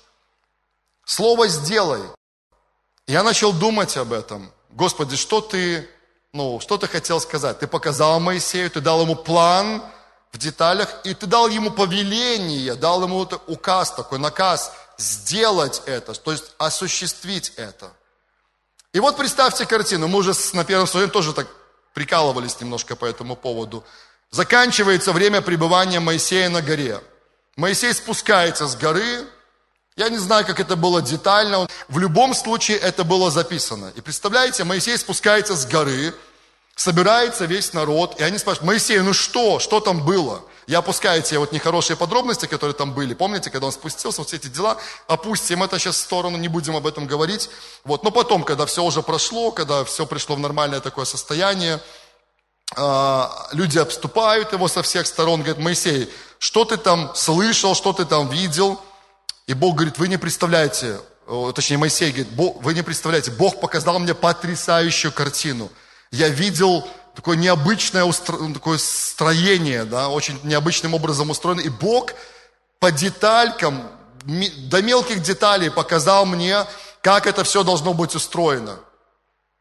[1.05, 2.03] Слово «сделай».
[3.07, 4.53] Я начал думать об этом.
[4.71, 5.89] Господи, что ты,
[6.33, 7.59] ну, что ты хотел сказать?
[7.59, 9.83] Ты показал Моисею, ты дал ему план
[10.33, 16.31] в деталях, и ты дал ему повеление, дал ему указ такой, наказ сделать это, то
[16.31, 17.91] есть осуществить это.
[18.93, 21.49] И вот представьте картину, мы уже на первом слоге тоже так
[21.95, 23.85] прикалывались немножко по этому поводу.
[24.31, 27.01] Заканчивается время пребывания Моисея на горе.
[27.57, 29.27] Моисей спускается с горы,
[29.97, 31.69] я не знаю, как это было детально.
[31.89, 33.93] В любом случае это было записано.
[33.97, 36.15] И представляете, Моисей спускается с горы,
[36.75, 40.43] собирается весь народ, и они спрашивают, Моисей, ну что, что там было?
[40.71, 43.13] Я опускаю те вот нехорошие подробности, которые там были.
[43.13, 44.77] Помните, когда он спустился, вот все эти дела,
[45.09, 47.51] опустим это сейчас в сторону, не будем об этом говорить.
[47.83, 48.05] Вот.
[48.05, 51.81] Но потом, когда все уже прошло, когда все пришло в нормальное такое состояние,
[52.77, 58.05] а, люди обступают его со всех сторон, говорят, Моисей, что ты там слышал, что ты
[58.05, 58.81] там видел?
[59.49, 61.01] И Бог говорит, вы не представляете,
[61.53, 62.29] точнее Моисей говорит,
[62.63, 65.69] вы не представляете, Бог показал мне потрясающую картину.
[66.13, 66.87] Я видел
[67.21, 68.39] такое необычное устро...
[68.55, 71.61] такое строение, да, очень необычным образом устроено.
[71.61, 72.13] И Бог
[72.79, 73.87] по деталькам,
[74.25, 76.65] до мелких деталей показал мне,
[77.03, 78.79] как это все должно быть устроено.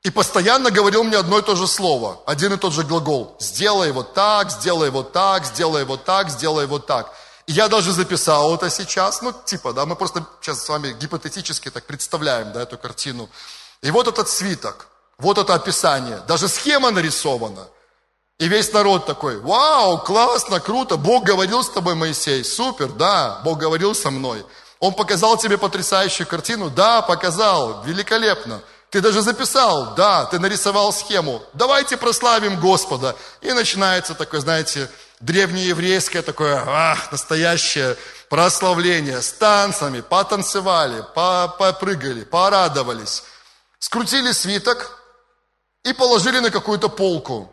[0.04, 3.36] И постоянно говорил мне одно и то же слово, один и тот же глагол.
[3.42, 7.14] Сделай вот так, сделай вот так, сделай вот так, сделай вот так.
[7.46, 11.86] Я даже записал это сейчас, ну, типа, да, мы просто сейчас с вами гипотетически так
[11.86, 13.30] представляем, да, эту картину.
[13.82, 14.88] И вот этот свиток,
[15.20, 17.68] вот это описание, даже схема нарисована.
[18.40, 23.60] И весь народ такой, вау, классно, круто, Бог говорил с тобой, Моисей, супер, да, Бог
[23.60, 24.46] говорил со мной.
[24.80, 28.62] Он показал тебе потрясающую картину, да, показал, великолепно.
[28.90, 31.44] Ты даже записал, да, ты нарисовал схему.
[31.54, 33.16] Давайте прославим Господа.
[33.42, 37.98] И начинается такой, знаете, древнееврейское такое, ах, настоящее
[38.30, 43.24] прославление с танцами, потанцевали, попрыгали, порадовались.
[43.80, 44.99] Скрутили свиток
[45.84, 47.52] и положили на какую-то полку.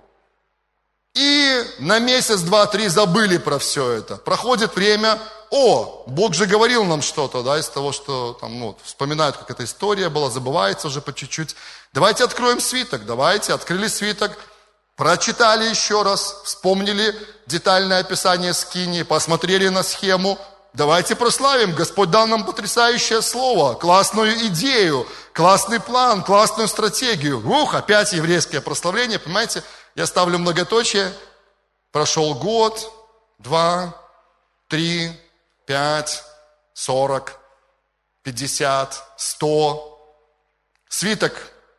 [1.15, 4.17] И на месяц, два, три забыли про все это.
[4.17, 5.19] Проходит время,
[5.51, 9.65] о, Бог же говорил нам что-то, да, из того, что там, ну, вспоминают, как эта
[9.65, 11.57] история была, забывается уже по чуть-чуть.
[11.95, 14.33] Давайте откроем свиток, давайте, открыли свиток–
[14.97, 17.15] Прочитали еще раз, вспомнили
[17.47, 20.39] детальное описание скини, посмотрели на схему.
[20.77, 21.75] Давайте прославим.
[21.75, 27.39] Господь дал нам потрясающее слово, классную идею, классный план, классную стратегию.
[27.49, 29.63] Ух, опять еврейское прославление, понимаете?
[29.95, 31.11] Я ставлю многоточие.
[31.93, 32.93] Прошел год,
[33.39, 33.97] два,
[34.69, 35.19] три,
[35.65, 36.23] пять,
[36.75, 37.41] сорок,
[38.23, 40.15] пятьдесят, сто.
[40.91, 41.33] Свиток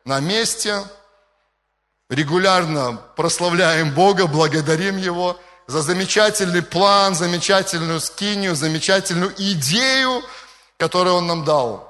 [0.04, 0.82] на месте,
[2.10, 10.24] регулярно прославляем Бога, благодарим Его за замечательный план, замечательную скинию, замечательную идею,
[10.78, 11.86] которую Он нам дал.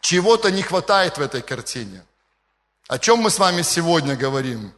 [0.00, 2.04] Чего-то не хватает в этой картине.
[2.86, 4.72] О чем мы с вами сегодня говорим?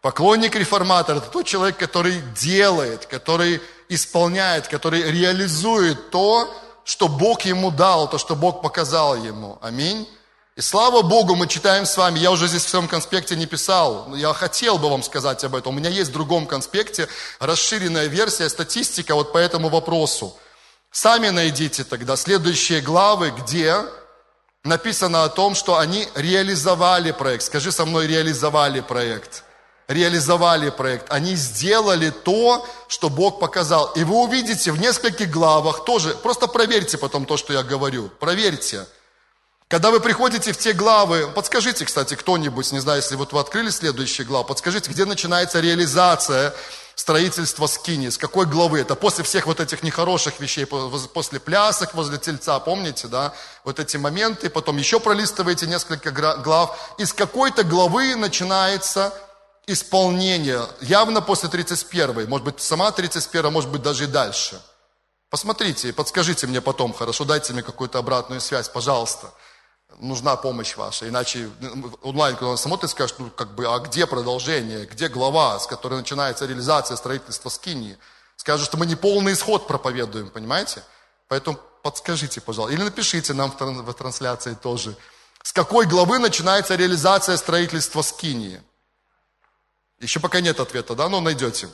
[0.00, 6.48] Поклонник реформатор– это тот человек, который делает, который исполняет, который реализует то,
[6.84, 9.58] что Бог ему дал, то, что Бог показал ему.
[9.60, 10.08] Аминь.
[10.60, 14.04] И слава Богу, мы читаем с вами, я уже здесь в своем конспекте не писал,
[14.08, 15.74] но я хотел бы вам сказать об этом.
[15.74, 20.36] У меня есть в другом конспекте расширенная версия, статистика вот по этому вопросу.
[20.90, 23.74] Сами найдите тогда следующие главы, где
[24.62, 27.44] написано о том, что они реализовали проект.
[27.44, 29.44] Скажи со мной, реализовали проект.
[29.88, 31.06] Реализовали проект.
[31.10, 33.92] Они сделали то, что Бог показал.
[33.92, 38.10] И вы увидите в нескольких главах тоже, просто проверьте потом то, что я говорю.
[38.20, 38.84] Проверьте.
[39.70, 43.70] Когда вы приходите в те главы, подскажите, кстати, кто-нибудь, не знаю, если вот вы открыли
[43.70, 46.52] следующие главы, подскажите, где начинается реализация
[46.96, 48.08] строительство скини.
[48.08, 48.80] С какой главы?
[48.80, 53.32] Это после всех вот этих нехороших вещей, после плясок возле тельца, помните, да?
[53.62, 56.76] Вот эти моменты, потом еще пролистываете несколько глав.
[56.98, 59.14] Из какой-то главы начинается
[59.68, 64.60] исполнение, явно после 31, может быть, сама 31, может быть, даже и дальше.
[65.30, 69.30] Посмотрите, подскажите мне потом, хорошо, дайте мне какую-то обратную связь, пожалуйста.
[70.00, 71.50] Нужна помощь ваша, иначе
[72.02, 75.96] онлайн, когда он смотрит, скажет, ну, как бы, а где продолжение, где глава, с которой
[75.96, 77.98] начинается реализация строительства скинии?
[78.36, 80.82] Скажут, что мы не полный исход проповедуем, понимаете?
[81.28, 84.96] Поэтому подскажите, пожалуйста, или напишите нам в трансляции тоже,
[85.42, 88.62] с какой главы начинается реализация строительства скинии?
[89.98, 91.68] Еще пока нет ответа, да, но найдете.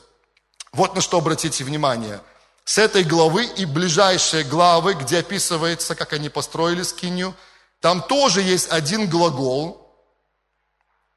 [0.72, 2.20] Вот на что обратите внимание.
[2.64, 7.36] С этой главы и ближайшие главы, где описывается, как они построили скинию,
[7.86, 9.96] там тоже есть один глагол,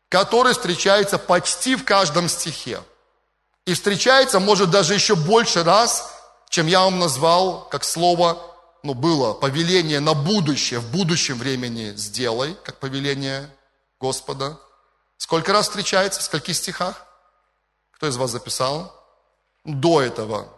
[0.08, 2.84] который встречается почти в каждом стихе.
[3.66, 6.14] И встречается, может, даже еще больше раз,
[6.48, 8.38] чем я вам назвал, как слово,
[8.84, 13.50] ну, было повеление на будущее, в будущем времени сделай, как повеление
[14.00, 14.60] Господа.
[15.18, 16.20] Сколько раз встречается?
[16.20, 17.04] В скольких стихах?
[17.94, 18.94] Кто из вас записал?
[19.66, 20.54] До этого.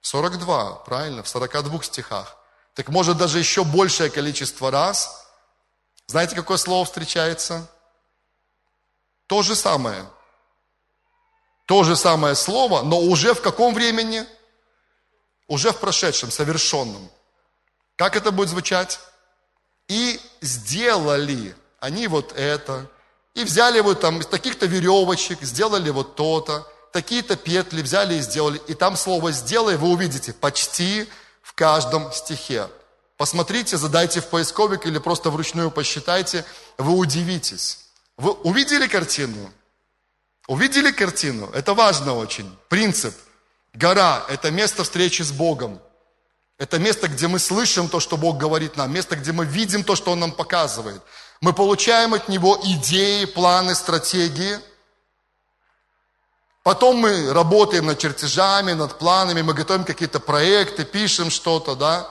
[0.00, 2.37] 42, правильно, в 42 стихах.
[2.78, 5.26] Так может даже еще большее количество раз.
[6.06, 7.68] Знаете, какое слово встречается?
[9.26, 10.06] То же самое.
[11.66, 14.24] То же самое слово, но уже в каком времени?
[15.48, 17.10] Уже в прошедшем, совершенном.
[17.96, 19.00] Как это будет звучать?
[19.88, 22.88] И сделали они вот это,
[23.34, 28.62] и взяли вот там из таких-то веревочек, сделали вот то-то, такие-то петли взяли и сделали.
[28.68, 31.08] И там слово «сделай» вы увидите почти
[31.58, 32.68] каждом стихе.
[33.16, 36.44] Посмотрите, задайте в поисковик или просто вручную посчитайте,
[36.78, 37.80] вы удивитесь.
[38.16, 39.52] Вы увидели картину?
[40.46, 41.50] Увидели картину?
[41.52, 42.48] Это важно очень.
[42.68, 43.14] Принцип.
[43.74, 45.80] Гора– это место встречи с Богом.
[46.58, 48.92] Это место, где мы слышим то, что Бог говорит нам.
[48.92, 51.02] Место, где мы видим то, что Он нам показывает.
[51.40, 54.58] Мы получаем от него идеи, планы, стратегии.
[56.68, 62.06] Потом мы работаем над чертежами, над планами, мы готовим какие-то проекты, пишем что-то, да.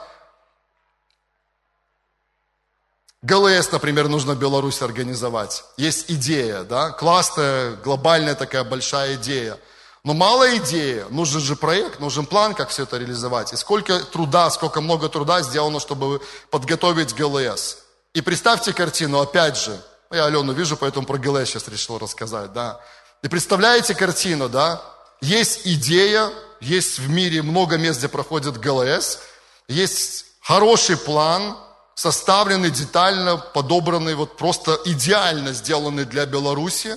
[3.22, 5.62] ГЛС, например, нужно в Беларуси организовать.
[5.76, 9.60] Есть идея, да, классная, глобальная такая большая идея.
[10.02, 13.52] Но мало идеи, нужен же проект, нужен план, как все это реализовать.
[13.52, 17.78] И сколько труда, сколько много труда сделано, чтобы подготовить ГЛС.
[18.12, 22.80] И представьте картину, опять же, я Алену вижу, поэтому про ГЛС сейчас решил рассказать, да.
[23.22, 24.82] И представляете картину, да,
[25.20, 29.18] есть идея, есть в мире много мест, где проходит ГЛС,
[29.66, 31.56] есть хороший план,
[31.94, 36.96] составленный детально, подобранный, вот просто идеально сделанный для Беларуси.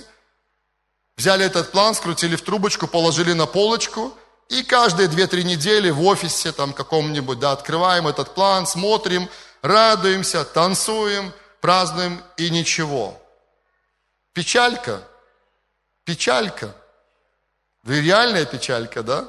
[1.16, 4.16] Взяли этот план, скрутили в трубочку, положили на полочку,
[4.48, 9.28] и каждые 2-3 недели в офисе там каком-нибудь, да, открываем этот план, смотрим,
[9.60, 13.20] радуемся, танцуем, празднуем и ничего.
[14.32, 15.02] Печалька,
[16.04, 16.74] печалька.
[17.84, 19.28] Реальная печалька, да?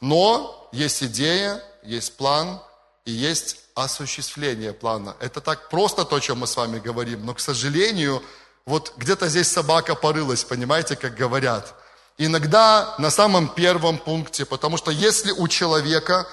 [0.00, 2.60] Но есть идея, есть план
[3.04, 5.16] и есть осуществление плана.
[5.20, 8.22] Это так просто то, о чем мы с вами говорим, но, к сожалению,
[8.66, 11.74] вот где-то здесь собака порылась, понимаете, как говорят.
[12.18, 16.26] Иногда на самом первом пункте, потому что если у человека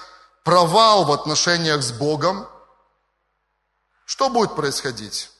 [0.44, 2.46] провал в отношениях с Богом,
[4.04, 5.30] что будет происходить?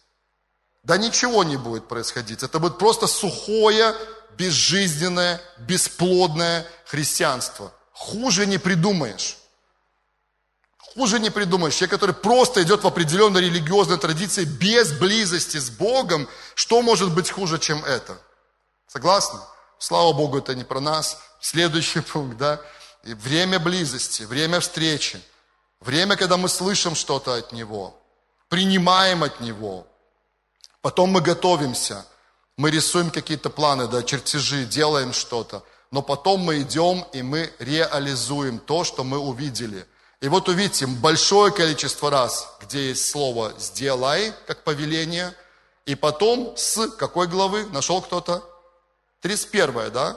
[0.82, 2.42] Да ничего не будет происходить.
[2.42, 3.94] Это будет просто сухое,
[4.36, 7.72] безжизненное, бесплодное христианство.
[7.92, 9.36] Хуже не придумаешь.
[10.78, 11.74] Хуже не придумаешь.
[11.74, 17.30] Человек, который просто идет в определенной религиозной традиции без близости с Богом, что может быть
[17.30, 18.18] хуже, чем это?
[18.86, 19.40] Согласны?
[19.78, 21.18] Слава Богу, это не про нас.
[21.40, 22.60] Следующий пункт, да?
[23.04, 25.20] И время близости, время встречи,
[25.80, 27.94] время, когда мы слышим что-то от Него–
[28.48, 29.86] принимаем от Него.
[30.80, 32.06] Потом мы готовимся,
[32.58, 35.62] мы рисуем какие-то планы, да, чертежи, делаем что-то.
[35.92, 39.86] Но потом мы идем и мы реализуем то, что мы увидели.
[40.20, 45.32] И вот увидите, большое количество раз, где есть слово «сделай», как повеление,
[45.86, 48.42] и потом с какой главы нашел кто-то?
[49.20, 50.16] 31, да?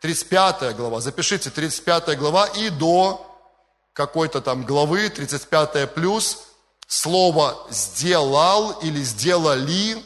[0.00, 1.02] 35 глава.
[1.02, 3.30] Запишите, 35 глава и до
[3.92, 6.38] какой-то там главы, 35 плюс,
[6.86, 10.02] слово «сделал» или «сделали»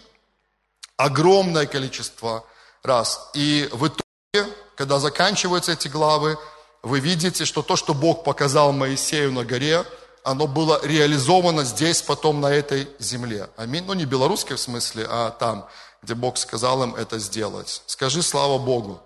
[0.99, 2.45] огромное количество
[2.83, 3.31] раз.
[3.33, 6.37] И в итоге, когда заканчиваются эти главы,
[6.83, 9.85] вы видите, что то, что Бог показал Моисею на горе,
[10.25, 13.49] оно было реализовано здесь, потом на этой земле.
[13.57, 13.85] Аминь.
[13.87, 15.67] Ну, не белорусской в смысле, а там,
[16.03, 17.83] где Бог сказал им это сделать.
[17.87, 19.01] Скажи слава Богу.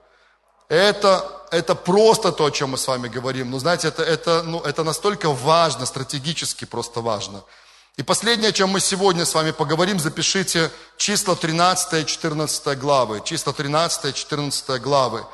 [0.68, 3.51] Это, это просто то, о чем мы с вами говорим.
[3.51, 7.43] Но знаете, это, это, ну, это настолько важно, стратегически просто важно.
[7.97, 13.20] И последнее, о чем мы сегодня с вами поговорим, запишите числа 13 и 14 главы.
[13.22, 15.26] Числа 13 и 14 главы.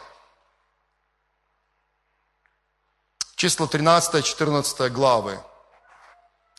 [3.36, 5.40] Числа 13 и 14 главы.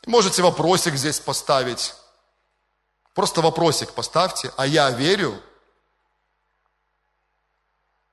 [0.06, 1.94] Можете вопросик здесь поставить.
[3.14, 4.54] Просто вопросик поставьте.
[4.56, 5.44] А я верю.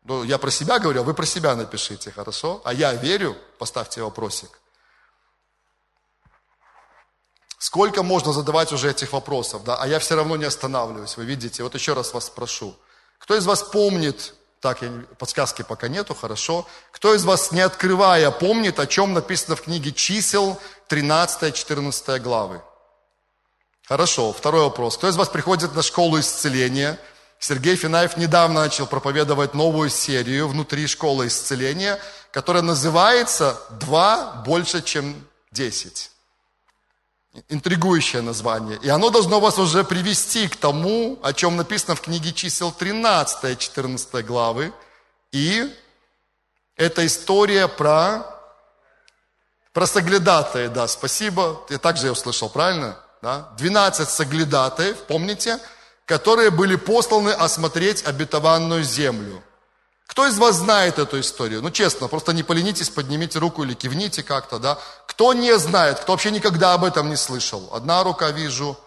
[0.03, 2.61] Ну, я про себя говорю, а вы про себя напишите, хорошо?
[2.64, 4.61] А я верю, поставьте вопросик.
[7.59, 9.77] Сколько можно задавать уже этих вопросов, да?
[9.77, 11.63] А я все равно не останавливаюсь, вы видите.
[11.63, 12.77] Вот еще раз вас спрошу.
[13.19, 14.81] Кто из вас помнит, так,
[15.19, 16.67] подсказки пока нету, хорошо.
[16.93, 22.61] Кто из вас, не открывая, помнит, о чем написано в книге чисел 13-14 главы?
[23.85, 24.97] Хорошо, второй вопрос.
[24.99, 26.99] Кто из вас приходит на школу исцеления?
[27.39, 31.99] Сергей Финаев недавно начал проповедовать новую серию внутри школы исцеления,
[32.33, 35.15] которая называется «Два больше, чем
[35.53, 36.11] десять».
[37.49, 38.78] Интригующее название.
[38.82, 43.59] И оно должно вас уже привести к тому, о чем написано в книге чисел 13
[43.59, 44.72] 14 главы.
[45.32, 45.70] И
[46.76, 48.24] это история про,
[49.72, 51.62] про соглядатая, да, спасибо.
[51.68, 52.99] Я также я услышал, правильно?
[53.22, 53.51] Да?
[53.59, 55.59] 12 соглядатаев, помните,
[56.05, 59.43] которые были посланы осмотреть обетованную землю.
[60.07, 61.63] Кто из вас знает эту историю?
[61.63, 64.79] Ну, честно, просто не поленитесь, поднимите руку или кивните как-то, да?
[65.07, 67.69] Кто не знает, кто вообще никогда об этом не слышал?
[67.73, 68.79] Одна рука вижу.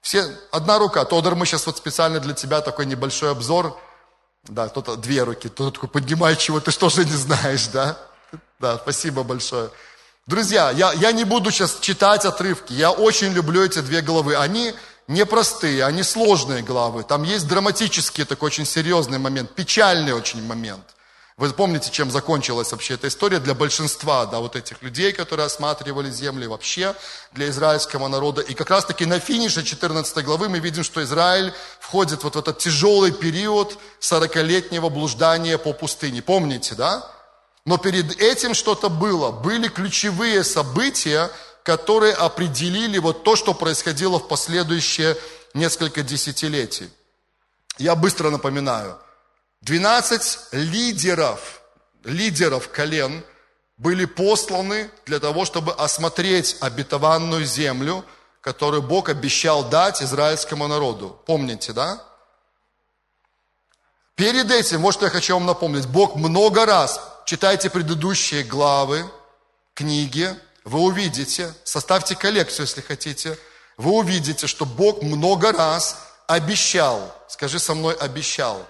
[0.00, 1.04] Все, одна рука.
[1.04, 3.78] Тодор, мы сейчас вот специально для тебя такой небольшой обзор.
[4.44, 7.98] Да, кто-то две руки, кто-то такой поднимает чего, ты что же не знаешь, да?
[8.58, 9.70] Да, спасибо большое.
[10.26, 12.72] Друзья, я, я не буду сейчас читать отрывки.
[12.72, 14.36] Я очень люблю эти две главы.
[14.36, 14.74] Они
[15.08, 17.02] непростые, они сложные главы.
[17.02, 20.84] Там есть драматический такой очень серьезный момент, печальный очень момент.
[21.38, 26.10] Вы помните, чем закончилась вообще эта история для большинства, да, вот этих людей, которые осматривали
[26.10, 26.94] земли вообще
[27.32, 28.40] для израильского народа.
[28.40, 32.56] И как раз-таки на финише 14 главы мы видим, что Израиль входит вот в этот
[32.56, 36.22] тяжелый период 40-летнего блуждания по пустыне.
[36.22, 37.06] Помните, да?
[37.66, 39.30] Но перед этим что-то было.
[39.30, 41.30] Были ключевые события,
[41.66, 45.16] которые определили вот то, что происходило в последующие
[45.52, 46.88] несколько десятилетий.
[47.76, 48.96] Я быстро напоминаю.
[49.62, 51.60] 12 лидеров,
[52.04, 53.24] лидеров колен
[53.78, 58.04] были посланы для того, чтобы осмотреть обетованную землю,
[58.40, 61.20] которую Бог обещал дать израильскому народу.
[61.26, 62.00] Помните, да?
[64.14, 69.04] Перед этим, вот что я хочу вам напомнить, Бог много раз, читайте предыдущие главы
[69.74, 70.32] книги,
[70.66, 73.38] вы увидите, составьте коллекцию, если хотите,
[73.76, 75.96] вы увидите, что Бог много раз
[76.26, 78.66] обещал, скажи со мной, обещал,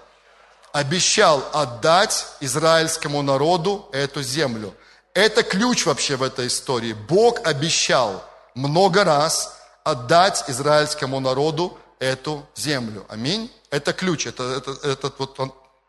[0.71, 4.75] обещал отдать израильскому народу эту землю.
[5.15, 6.93] Это ключ вообще в этой истории.
[6.93, 8.23] Бог обещал
[8.53, 13.07] много раз отдать израильскому народу эту землю.
[13.09, 13.51] Аминь.
[13.71, 15.35] Это ключ, это, это, это вот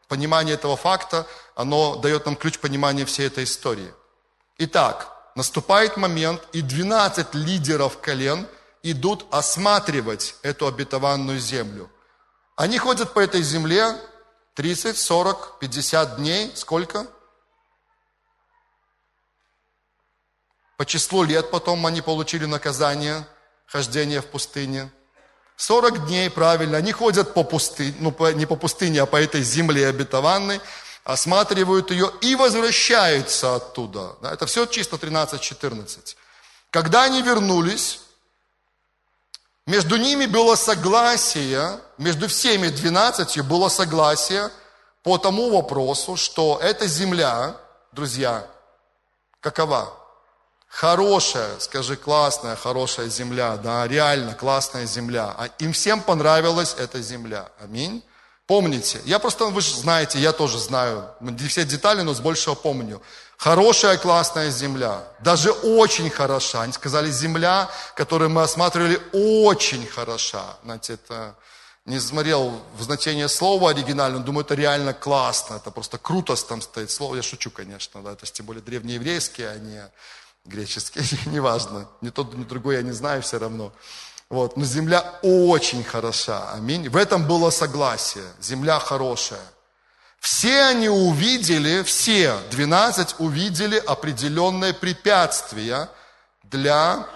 [0.08, 3.92] понимание этого факта, оно дает нам ключ понимания всей этой истории.
[4.56, 8.48] Итак, наступает момент, и 12 лидеров колен
[8.82, 11.88] идут осматривать эту обетованную землю.
[12.56, 13.96] Они ходят по этой земле
[14.54, 16.50] 30, 40, 50 дней.
[16.56, 17.06] Сколько?
[20.76, 23.24] По числу лет потом они получили наказание
[23.66, 24.90] хождения в пустыне.
[25.54, 29.86] 40 дней, правильно, они ходят по пустыне, ну не по пустыне, а по этой земле
[29.86, 30.60] обетованной
[31.04, 34.16] осматривают ее и возвращаются оттуда.
[34.20, 36.16] Да, это все чисто 13-14.
[36.70, 38.00] Когда они вернулись,
[39.66, 44.50] между ними было согласие, между всеми 12 было согласие
[45.02, 47.56] по тому вопросу, что эта земля,
[47.92, 48.46] друзья,
[49.40, 49.94] какова?
[50.68, 55.34] Хорошая, скажи, классная, хорошая земля, да, реально классная земля.
[55.36, 57.48] А им всем понравилась эта земля.
[57.58, 58.02] Аминь.
[58.48, 61.10] Помните, я просто, вы же знаете, я тоже знаю,
[61.48, 63.02] все детали, но с большего помню.
[63.36, 66.62] Хорошая, классная земля, даже очень хороша.
[66.62, 70.56] Они сказали, земля, которую мы осматривали, очень хороша.
[70.64, 71.34] Знаете, это
[71.84, 76.90] не смотрел в значение слова оригинально, думаю, это реально классно, это просто круто там стоит
[76.90, 77.16] слово.
[77.16, 79.82] Я шучу, конечно, да, это тем более древнееврейские, а не
[80.46, 81.86] греческие, неважно.
[82.00, 83.74] Ни тот, ни другой я не знаю все равно.
[84.30, 84.56] Вот.
[84.56, 86.52] Но земля очень хороша.
[86.52, 86.88] Аминь.
[86.88, 88.24] В этом было согласие.
[88.40, 89.40] Земля хорошая.
[90.20, 95.88] Все они увидели, все 12 увидели определенные препятствия
[96.42, 97.06] для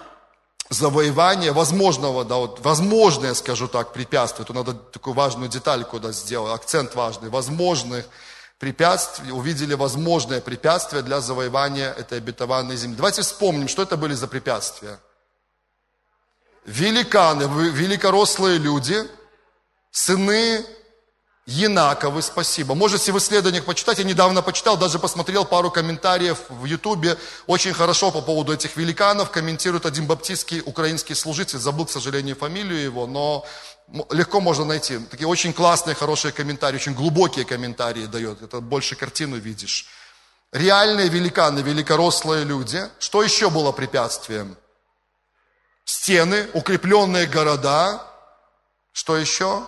[0.69, 4.45] завоевания возможного, да, вот, возможное, скажу так, препятствие.
[4.45, 8.05] Тут надо такую важную деталь куда сделать, акцент важный, возможных
[8.57, 12.95] препятствие, увидели возможное препятствие для завоевания этой обетованной земли.
[12.95, 14.97] Давайте вспомним, что это были за препятствия.
[16.65, 18.97] Великаны, великорослые люди,
[19.91, 20.65] сыны
[21.45, 22.73] Янаковы, спасибо.
[22.73, 23.97] Можете в исследованиях почитать.
[23.97, 27.17] Я недавно почитал, даже посмотрел пару комментариев в Ютубе.
[27.47, 31.59] Очень хорошо по поводу этих великанов комментирует один баптистский украинский служитель.
[31.59, 33.45] Забыл, к сожалению, фамилию его, но
[34.09, 34.99] легко можно найти.
[34.99, 38.41] Такие очень классные, хорошие комментарии, очень глубокие комментарии дает.
[38.41, 39.87] Это больше картину видишь.
[40.53, 42.81] Реальные великаны, великорослые люди.
[42.99, 44.55] Что еще было препятствием?
[45.85, 48.01] Стены, укрепленные города.
[48.91, 49.67] Что еще?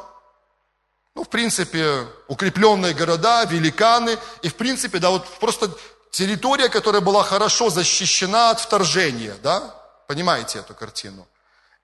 [1.15, 4.17] Ну, в принципе, укрепленные города, великаны.
[4.41, 5.71] И, в принципе, да, вот просто
[6.11, 9.75] территория, которая была хорошо защищена от вторжения, да?
[10.07, 11.27] Понимаете эту картину?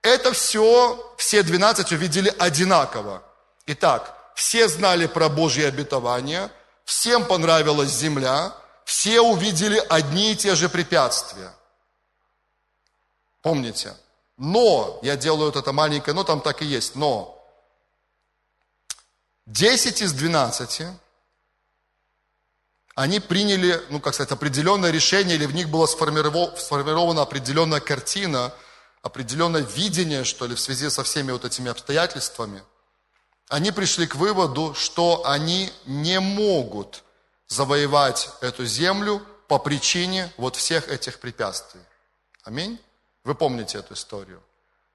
[0.02, 3.22] Это все, все 12 увидели одинаково.
[3.66, 6.50] Итак, все знали про Божье обетование,
[6.84, 8.52] всем понравилась земля,
[8.84, 11.52] все увидели одни и те же препятствия.
[13.42, 13.94] Помните?
[14.44, 17.40] Но, я делаю вот это маленькое, но там так и есть, но
[19.46, 20.82] 10 из 12,
[22.96, 28.52] они приняли, ну, как сказать, определенное решение, или в них была сформирована определенная картина,
[29.00, 32.64] определенное видение, что ли, в связи со всеми вот этими обстоятельствами.
[33.48, 37.04] Они пришли к выводу, что они не могут
[37.46, 41.82] завоевать эту землю по причине вот всех этих препятствий.
[42.42, 42.80] Аминь?
[43.24, 44.42] Вы помните эту историю.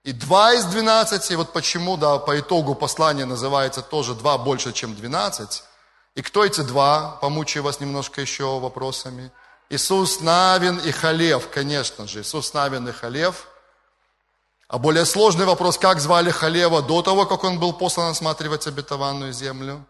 [0.03, 4.95] И два из двенадцати, вот почему, да, по итогу послание называется тоже два больше, чем
[4.95, 5.63] двенадцать.
[6.15, 7.17] И кто эти два?
[7.21, 9.31] Помучаю вас немножко еще вопросами.
[9.69, 12.21] Иисус Навин и Халев, конечно же.
[12.21, 13.47] Иисус Навин и Халев.
[14.67, 19.31] А более сложный вопрос, как звали Халева до того, как он был послан осматривать обетованную
[19.31, 19.85] землю?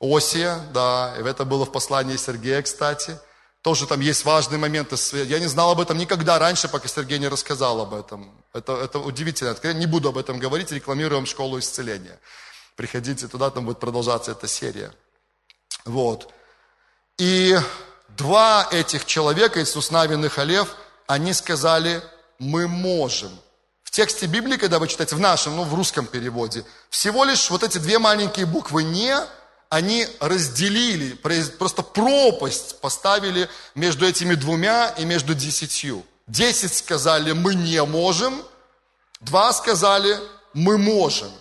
[0.00, 3.18] Осия, да, и это было в послании Сергея, кстати.
[3.64, 4.96] Тоже там есть важные моменты.
[5.24, 8.30] Я не знал об этом никогда раньше, пока Сергей не рассказал об этом.
[8.52, 9.56] Это, это удивительно.
[9.62, 12.20] Я не буду об этом говорить, рекламируем школу исцеления.
[12.76, 14.92] Приходите туда, там будет продолжаться эта серия.
[15.86, 16.30] Вот.
[17.16, 17.58] И
[18.08, 22.02] два этих человека, Иисус Навин и Халев, они сказали,
[22.38, 23.30] мы можем.
[23.82, 27.62] В тексте Библии, когда вы читаете, в нашем, ну в русском переводе, всего лишь вот
[27.62, 29.16] эти две маленькие буквы «не»
[29.74, 31.14] они разделили,
[31.58, 36.04] просто пропасть поставили между этими двумя и между десятью.
[36.28, 38.40] Десять сказали, мы не можем,
[39.20, 40.16] два сказали,
[40.52, 41.32] мы можем.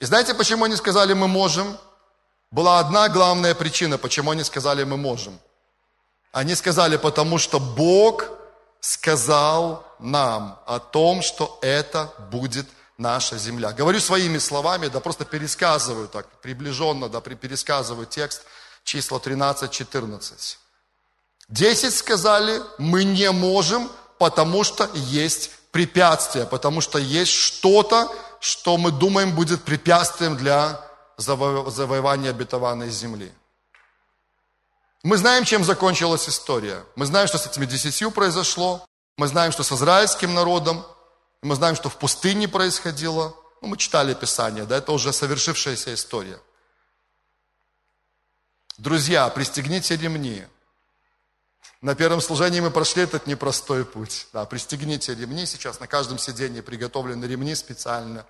[0.00, 1.78] И знаете, почему они сказали, мы можем?
[2.50, 5.38] Была одна главная причина, почему они сказали, мы можем.
[6.32, 8.24] Они сказали, потому что Бог
[8.80, 12.66] сказал нам о том, что это будет
[12.98, 13.72] наша земля.
[13.72, 18.42] Говорю своими словами, да просто пересказываю так, приближенно, да, пересказываю текст
[18.84, 20.56] числа 13-14.
[21.48, 28.90] Десять сказали, мы не можем, потому что есть препятствие, потому что есть что-то, что мы
[28.90, 30.80] думаем будет препятствием для
[31.16, 33.32] заво- завоевания обетованной земли.
[35.04, 36.84] Мы знаем, чем закончилась история.
[36.96, 38.84] Мы знаем, что с этими десятью произошло.
[39.16, 40.84] Мы знаем, что с израильским народом
[41.42, 43.34] мы знаем, что в пустыне происходило.
[43.60, 46.40] Ну, мы читали Писание, да, это уже совершившаяся история.
[48.76, 50.44] Друзья, пристегните ремни.
[51.80, 54.26] На первом служении мы прошли этот непростой путь.
[54.32, 55.46] Да, пристегните ремни.
[55.46, 58.24] Сейчас на каждом сиденье приготовлены ремни специально.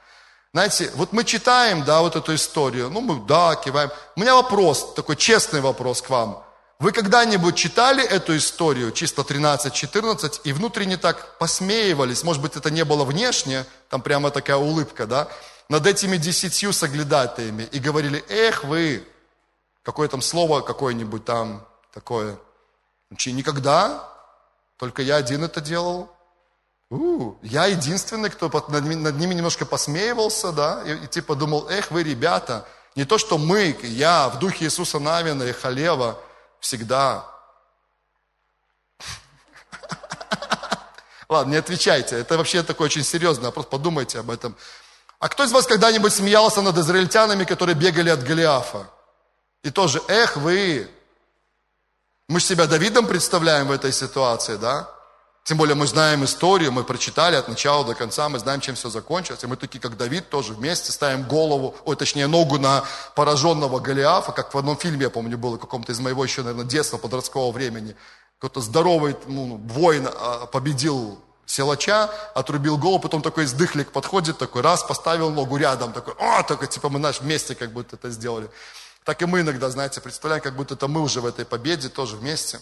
[0.53, 2.91] Знаете, вот мы читаем, да, вот эту историю.
[2.91, 3.91] Ну, мы, да, киваем.
[4.17, 6.45] У меня вопрос, такой честный вопрос к вам.
[6.81, 12.85] Вы когда-нибудь читали эту историю, чисто 13-14, и внутренне так посмеивались, может быть, это не
[12.85, 15.29] было внешне, там прямо такая улыбка, да,
[15.69, 19.05] над этими десятью соглядатаями, и говорили, эх вы,
[19.83, 22.39] какое там слово какое-нибудь там такое,
[23.11, 24.09] никогда,
[24.77, 26.09] только я один это делал.
[26.91, 31.91] У, я единственный, кто над, над ними немножко посмеивался, да, и, и типа думал, эх
[31.91, 36.21] вы, ребята, не то, что мы, я в духе Иисуса Навина и Халева–
[36.61, 37.25] всегда.
[41.29, 44.57] Ладно, не отвечайте, это вообще такое очень серьезно, просто подумайте об этом.
[45.19, 48.89] А кто из вас когда-нибудь смеялся над израильтянами, которые бегали от Голиафа?
[49.63, 50.89] И тоже, эх вы,
[52.29, 54.89] мы же себя Давидом представляем в этой ситуации, да?
[55.49, 58.91] Тем более мы знаем историю, мы прочитали от начала до конца, мы знаем, чем все
[58.91, 59.43] закончилось.
[59.45, 62.85] И мы такие, как Давид, тоже вместе ставим голову, ой, точнее, ногу на
[63.15, 66.99] пораженного Голиафа, как в одном фильме, я помню, было, каком-то из моего еще, наверное, детства,
[66.99, 67.97] подросткового времени.
[68.39, 74.83] Какой-то здоровый ну, воин а, победил силача, отрубил голову, потом такой издыхлик подходит, такой раз,
[74.83, 78.51] поставил ногу рядом, такой, о, только типа мы наш вместе как будто это сделали.
[79.03, 82.17] Так и мы иногда, знаете, представляем, как будто это мы уже в этой победе тоже
[82.17, 82.61] вместе.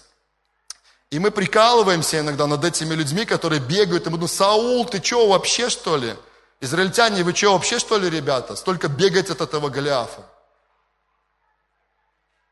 [1.10, 5.28] И мы прикалываемся иногда над этими людьми, которые бегают, и мы думаем, Саул, ты что,
[5.28, 6.16] вообще что ли?
[6.60, 8.56] Израильтяне, вы что, вообще что ли, ребята?
[8.56, 10.22] Столько бегать от этого Голиафа.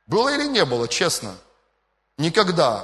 [0.06, 1.34] Было или не было, честно?
[2.16, 2.80] Никогда.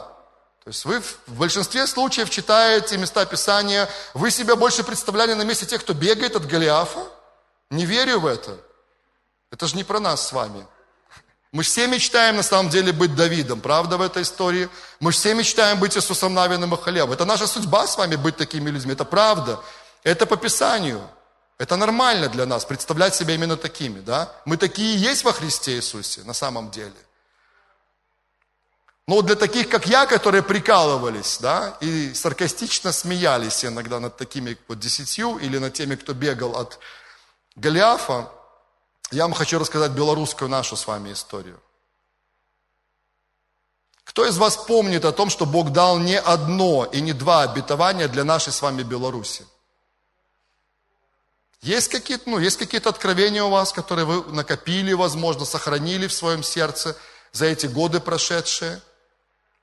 [0.64, 5.66] То есть вы в большинстве случаев читаете места Писания, вы себя больше представляли на месте
[5.66, 7.06] тех, кто бегает от Голиафа?
[7.70, 8.58] Не верю в это.
[9.50, 10.66] Это же не про нас с вами.
[11.52, 14.68] Мы все мечтаем на самом деле быть Давидом, правда, в этой истории?
[15.00, 17.12] Мы все мечтаем быть Иисусом Навиным и Халевом.
[17.12, 19.60] Это наша судьба с вами быть такими людьми, это правда.
[20.04, 21.00] Это по Писанию.
[21.58, 24.32] Это нормально для нас, представлять себя именно такими, да?
[24.44, 26.94] Мы такие есть во Христе Иисусе, на самом деле.
[29.08, 34.78] Но для таких, как я, которые прикалывались, да, и саркастично смеялись иногда над такими вот
[34.78, 36.78] десятью или над теми, кто бегал от
[37.56, 38.30] Голиафа,
[39.10, 41.60] я вам хочу рассказать белорусскую нашу с вами историю.
[44.04, 48.08] Кто из вас помнит о том, что Бог дал не одно и не два обетования
[48.08, 49.46] для нашей с вами Беларуси?
[51.62, 56.42] Есть какие-то, ну, есть какие-то откровения у вас, которые вы накопили, возможно, сохранили в своем
[56.42, 56.96] сердце
[57.32, 58.80] за эти годы прошедшие?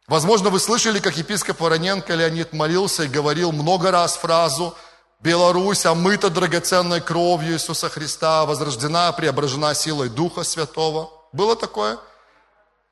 [0.08, 4.74] Возможно, вы слышали, как епископ Вороненко Леонид молился и говорил много раз фразу
[5.20, 11.11] «Беларусь омыта драгоценной кровью Иисуса Христа, возрождена, преображена силой Духа Святого».
[11.34, 11.97] Было такое?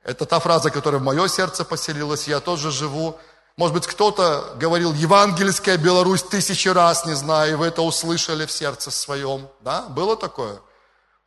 [0.03, 3.17] Это та фраза, которая в мое сердце поселилась, я тоже живу.
[3.57, 8.51] Может быть, кто-то говорил «Евангельская Беларусь» тысячи раз, не знаю, и вы это услышали в
[8.51, 9.47] сердце своем.
[9.61, 9.83] Да?
[9.89, 10.59] Было такое?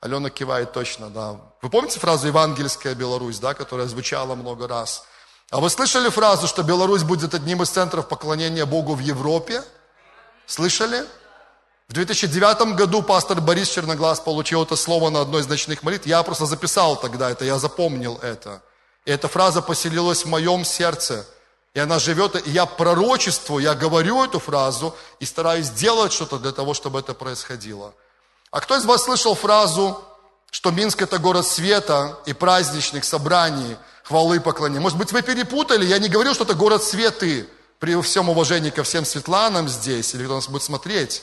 [0.00, 1.36] Алена кивает точно, да.
[1.62, 5.04] Вы помните фразу «Евангельская Беларусь», да, которая звучала много раз?
[5.50, 9.64] А вы слышали фразу, что Беларусь будет одним из центров поклонения Богу в Европе?
[10.48, 11.04] Слышали?
[11.88, 16.06] В 2009 году пастор Борис Черноглаз получил это слово на одной из ночных молитв.
[16.06, 18.62] Я просто записал тогда это, я запомнил это.
[19.04, 21.26] И эта фраза поселилась в моем сердце.
[21.74, 26.52] И она живет, и я пророчествую, я говорю эту фразу и стараюсь сделать что-то для
[26.52, 27.92] того, чтобы это происходило.
[28.50, 30.02] А кто из вас слышал фразу,
[30.50, 34.80] что Минск это город света и праздничных собраний– хвалы и поклонения.
[34.80, 37.46] Может быть, вы перепутали, я не говорил, что это город светы,
[37.78, 41.22] при всем уважении ко всем Светланам здесь, или кто нас будет смотреть.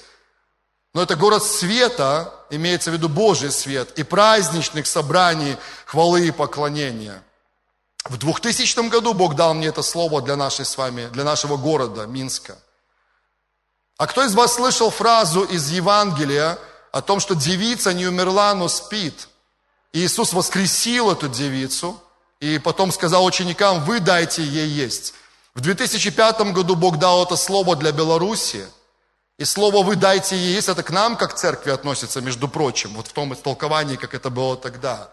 [0.93, 7.21] Но это город света, имеется в виду Божий свет, и праздничных собраний хвалы и поклонения.
[8.05, 12.05] В 2000 году Бог дал мне это слово для нашей с вами, для нашего города
[12.05, 12.57] Минска.
[13.97, 16.57] А кто из вас слышал фразу из Евангелия
[16.91, 19.27] о том, что девица не умерла, но спит?
[19.91, 21.99] И Иисус воскресил эту девицу–
[22.39, 25.13] и потом сказал ученикам, вы дайте ей есть.
[25.55, 28.65] В 2005 году Бог дал это слово для Беларуси.
[29.37, 32.93] И слово «вы дайте ей есть» это к нам, как к церкви относится, между прочим,
[32.93, 35.09] вот в том истолковании, как это было тогда.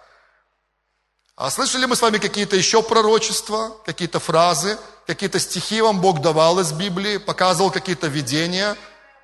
[1.37, 6.59] А слышали мы с вами какие-то еще пророчества, какие-то фразы, какие-то стихи вам Бог давал
[6.59, 8.77] из Библии, показывал какие-то видения.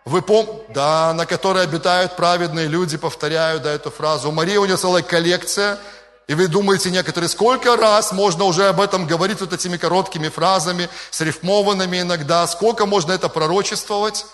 [0.04, 0.64] Вы пом...
[0.68, 4.28] Да, на которые обитают праведные люди, повторяю да, эту фразу.
[4.28, 5.80] У Марии у нее целая коллекция–
[6.28, 10.90] и вы думаете некоторые, сколько раз можно уже об этом говорить вот этими короткими фразами,
[11.10, 14.26] срифмованными иногда, сколько можно это пророчествовать?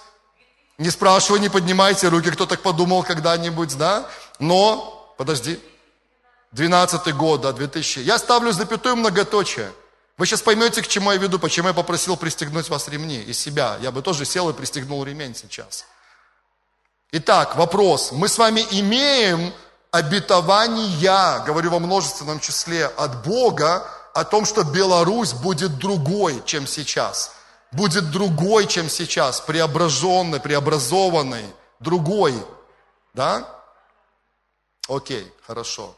[0.77, 4.11] Не спрашивай, не поднимайте руки, кто так подумал когда-нибудь, да?
[4.41, 5.61] Но, подожди,
[6.51, 8.01] 12 год, да, 2000.
[8.01, 9.73] Я ставлю запятую многоточие.
[10.17, 13.79] Вы сейчас поймете, к чему я веду, почему я попросил пристегнуть вас ремни и себя.
[13.81, 15.87] Я бы тоже сел и пристегнул ремень сейчас.
[17.13, 18.11] Итак, вопрос.
[18.11, 19.53] Мы с вами имеем
[19.95, 27.33] обетования, говорю во множественном числе, от Бога о том, что Беларусь будет другой, чем сейчас.
[27.71, 31.47] Будет другой, чем сейчас, преображенный, преобразованный,
[31.79, 32.35] другой.
[33.15, 33.49] Да?
[34.89, 35.95] Окей, хорошо.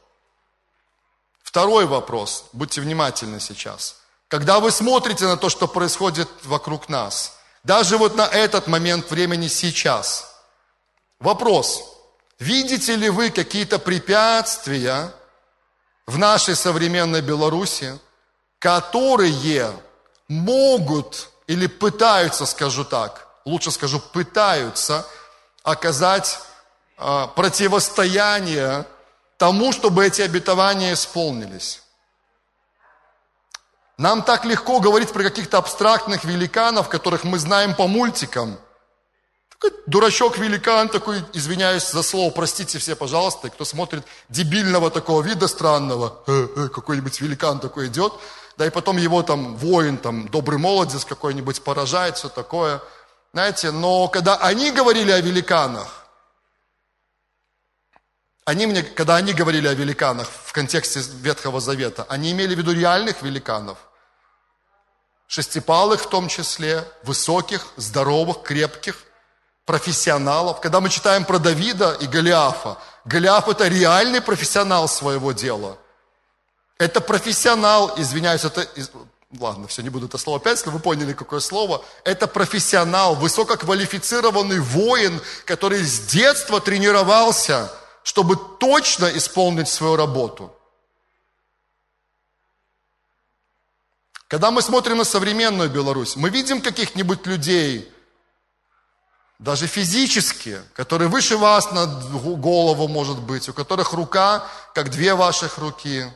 [1.43, 3.97] Второй вопрос, будьте внимательны сейчас.
[4.29, 9.49] Когда вы смотрите на то, что происходит вокруг нас, даже вот на этот момент времени
[9.49, 10.37] сейчас,
[11.19, 11.83] вопрос–
[12.39, 15.11] Видите ли вы какие-то препятствия
[16.07, 17.99] в нашей современной Беларуси,
[18.59, 19.73] которые
[20.29, 25.07] могут или пытаются, скажу так, лучше скажу, пытаются
[25.63, 26.41] оказать
[26.99, 28.85] э, противостояние
[29.39, 31.83] тому, чтобы эти обетования исполнились.
[33.97, 38.59] Нам так легко говорить про каких-то абстрактных великанов, которых мы знаем по мультикам–
[39.87, 46.49] дурачок-великан такой, извиняюсь за слово, простите все, пожалуйста, кто смотрит дебильного такого вида странного, э,
[46.57, 48.13] э, какой-нибудь великан такой идет,
[48.57, 52.81] да и потом его там воин, там добрый молодец какой-нибудь поражает, все такое.
[53.33, 56.03] Знаете, но когда они говорили о великанах,
[58.49, 62.73] Они мне, когда они говорили о великанах в контексте Ветхого Завета, они имели в виду
[62.73, 63.77] реальных великанов.
[65.27, 69.06] Шестипалых в том числе, высоких, здоровых, крепких,
[69.67, 70.61] профессионалов.
[70.61, 75.77] Когда мы читаем про Давида и Голиафа, Голиаф это реальный профессионал своего дела.
[76.79, 78.67] Это профессионал, извиняюсь, это,
[79.39, 81.85] ладно, все, не буду это слово опять, если вы поняли, какое слово.
[82.05, 87.71] Это профессионал, высококвалифицированный воин, который с детства тренировался–
[88.07, 90.55] чтобы точно исполнить свою работу.
[94.29, 97.93] Когда мы смотрим на современную Беларусь, мы видим каких-нибудь людей,
[99.39, 105.59] даже физически, которые выше вас на голову, может быть, у которых рука, как две ваших
[105.59, 106.07] руки,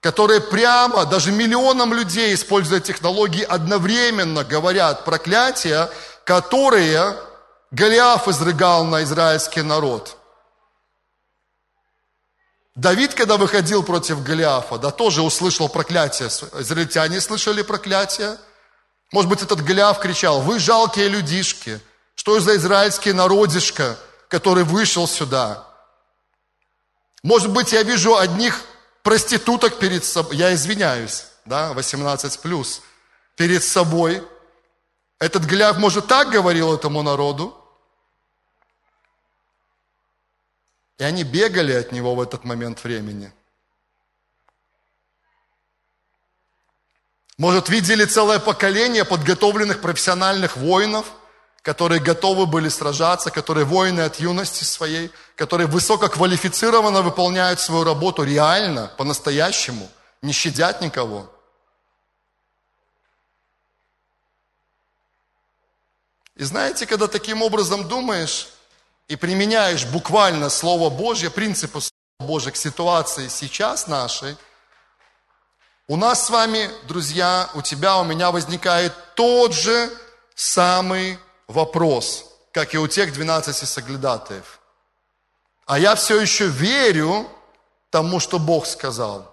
[0.00, 5.90] которые прямо, даже миллионам людей, используя технологии, одновременно говорят проклятия,
[6.24, 7.16] которые
[7.70, 10.16] Голиаф изрыгал на израильский народ–
[12.76, 16.28] Давид, когда выходил против Голиафа, да, тоже услышал проклятие.
[16.28, 18.36] Израильтяне слышали проклятие.
[19.12, 21.80] Может быть, этот Голиаф кричал, вы жалкие людишки,
[22.16, 23.96] что за израильский народишко,
[24.28, 25.64] который вышел сюда.
[27.22, 28.62] Может быть, я вижу одних
[29.02, 32.82] проституток перед собой, я извиняюсь, да, 18 плюс,
[33.36, 34.26] перед собой.
[35.18, 37.62] Этот Голиаф, может, так говорил этому народу,
[40.98, 43.32] И они бегали от него в этот момент времени.
[47.36, 51.12] Может, видели целое поколение подготовленных профессиональных воинов,
[51.66, 58.92] которые готовы были сражаться, которые воины от юности своей, которые высококвалифицированно выполняют свою работу реально,
[58.96, 59.88] по-настоящему,
[60.22, 61.28] не щадят никого.
[66.36, 68.46] И знаете, когда таким образом думаешь,
[69.08, 74.36] и применяешь буквально Слово Божье, принципы Слова Божьего к ситуации сейчас нашей,
[75.88, 79.90] у нас с вами, друзья, у тебя, у меня возникает тот же
[80.36, 81.18] самый
[81.48, 84.60] вопрос, как и у тех 12 соглядатаев.
[85.66, 87.26] А я все еще верю
[87.90, 89.32] тому, что Бог сказал.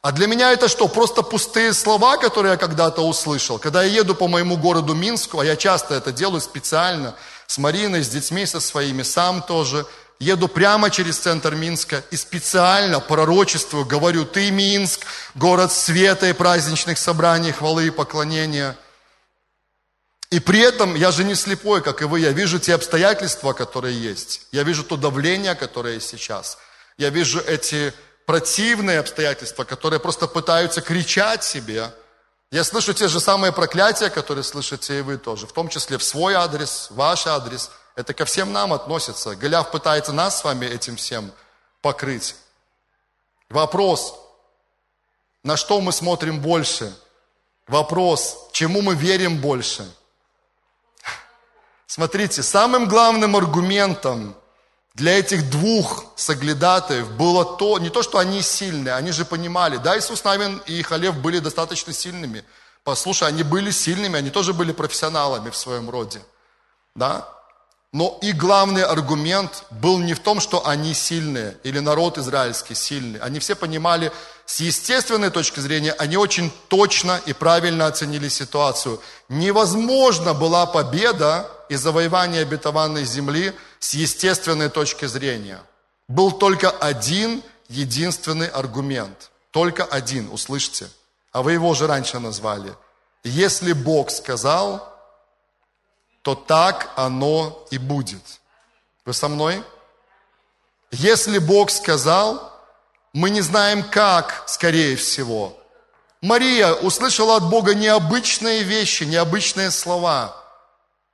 [0.00, 0.88] А для меня это что?
[0.88, 3.58] Просто пустые слова, которые я когда-то услышал.
[3.58, 7.14] Когда я еду по моему городу Минску, а я часто это делаю специально–
[7.48, 9.86] с Мариной, с детьми со своими, сам тоже.
[10.20, 16.98] Еду прямо через центр Минска и специально пророчествую, говорю, ты Минск, город света и праздничных
[16.98, 18.76] собраний, хвалы и поклонения.
[20.30, 23.98] И при этом я же не слепой, как и вы, я вижу те обстоятельства, которые
[24.00, 24.42] есть.
[24.52, 26.58] Я вижу то давление, которое есть сейчас.
[26.98, 27.94] Я вижу эти
[28.26, 31.92] противные обстоятельства, которые просто пытаются кричать себе–
[32.50, 36.02] я слышу те же самые проклятия, которые слышите и вы тоже, в том числе в
[36.02, 37.70] свой адрес, ваш адрес.
[37.94, 39.36] Это ко всем нам относится.
[39.36, 41.30] Голиаф пытается нас с вами этим всем
[41.82, 42.36] покрыть.
[43.50, 44.14] Вопрос,
[45.42, 46.94] на что мы смотрим больше?
[47.66, 49.86] Вопрос, чему мы верим больше?
[51.88, 54.36] Смотрите, самым главным аргументом
[54.94, 59.98] для этих двух соглядатаев было то, не то, что они сильные, они же понимали, да,
[59.98, 62.44] Иисус Навин и Халев были достаточно сильными.
[62.84, 66.20] Послушай, они были сильными, они тоже были профессионалами в своем роде,
[66.94, 67.26] да.
[67.90, 73.18] Но и главный аргумент был не в том, что они сильные, или народ израильский сильный.
[73.20, 74.12] Они все понимали,
[74.44, 79.00] с естественной точки зрения, они очень точно и правильно оценили ситуацию.
[79.30, 85.60] Невозможно была победа и завоевание обетованной земли– с естественной точки зрения.
[86.08, 89.30] Был только один единственный аргумент.
[89.50, 90.88] Только один, услышьте.
[91.32, 92.74] А вы его уже раньше назвали.
[93.24, 94.94] Если Бог сказал,
[96.22, 98.22] то так оно и будет.
[99.04, 99.62] Вы со мной?
[100.90, 102.52] Если Бог сказал,
[103.12, 105.56] мы не знаем как, скорее всего.
[106.20, 110.34] Мария услышала от Бога необычные вещи, необычные слова.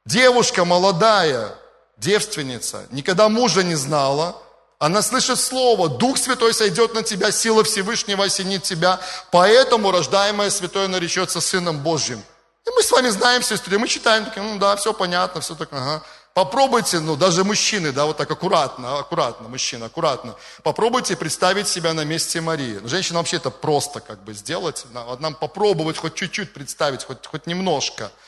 [0.07, 1.55] Девушка молодая,
[1.97, 4.37] девственница, никогда мужа не знала,
[4.79, 9.01] она слышит слово, Дух Святой сойдет на тебя, сила Всевышнего осенит тебя,
[9.31, 12.23] поэтому рождаемое святое наречется Сыном Божьим.
[12.67, 15.73] И мы с вами знаем историю, мы читаем, такие, ну да, все понятно, все так,
[15.73, 16.03] ага.
[16.35, 20.35] Попробуйте, ну даже мужчины, да, вот так аккуратно, аккуратно, мужчина, аккуратно.
[20.63, 22.79] Попробуйте представить себя на месте Марии.
[22.85, 28.13] Женщина вообще это просто как бы сделать, нам попробовать хоть чуть-чуть представить, хоть, хоть немножко–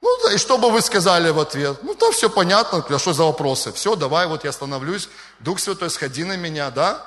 [0.00, 1.82] ну, да, и что бы вы сказали в ответ?
[1.82, 3.72] Ну, да, все понятно, а что за вопросы?
[3.72, 5.08] Все, давай, вот я становлюсь,
[5.40, 7.04] Дух Святой, сходи на меня, да?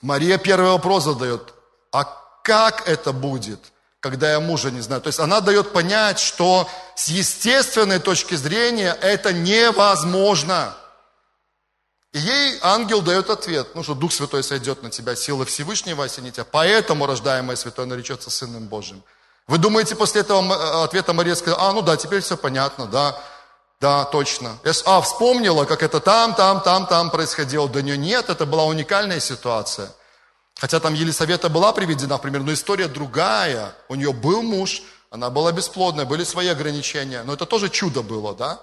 [0.00, 1.52] Мария первый вопрос задает,
[1.92, 2.04] а
[2.42, 3.60] как это будет,
[3.98, 5.02] когда я мужа не знаю?
[5.02, 10.74] То есть она дает понять, что с естественной точки зрения это невозможно.
[12.12, 16.34] И ей ангел дает ответ, ну что Дух Святой сойдет на тебя, сила Всевышнего осенит
[16.34, 19.02] тебя, поэтому рождаемое Святой наречется Сыном Божьим.
[19.50, 23.20] Вы думаете, после этого э, ответа Мария сказала, а, ну да, теперь все понятно, да,
[23.80, 24.56] да, точно.
[24.84, 27.68] А, вспомнила, как это там, там, там, там происходило.
[27.68, 29.90] Да нее нет, это была уникальная ситуация.
[30.54, 33.74] Хотя там Елисавета была приведена, например, но история другая.
[33.88, 37.24] У нее был муж, она была бесплодная, были свои ограничения.
[37.24, 38.60] Но это тоже чудо было, да?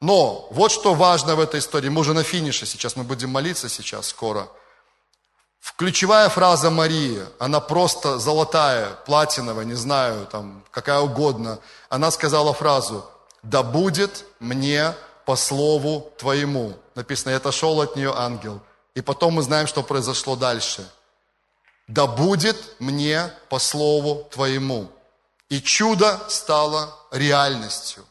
[0.00, 1.90] Но вот что важно в этой истории.
[1.90, 4.48] Мы уже на финише сейчас, мы будем молиться сейчас скоро.
[5.80, 11.58] Ключевая фраза Марии, она просто золотая, платиновая, не знаю, там, какая угодно.
[11.88, 13.04] Она сказала фразу
[13.42, 14.94] «Да будет мне
[15.24, 16.74] по слову твоему».
[16.94, 18.60] Написано, это шел от нее ангел.
[18.94, 20.86] И потом мы знаем, что произошло дальше.
[21.88, 24.90] «Да будет мне по слову твоему».
[25.48, 28.04] И чудо стало реальностью.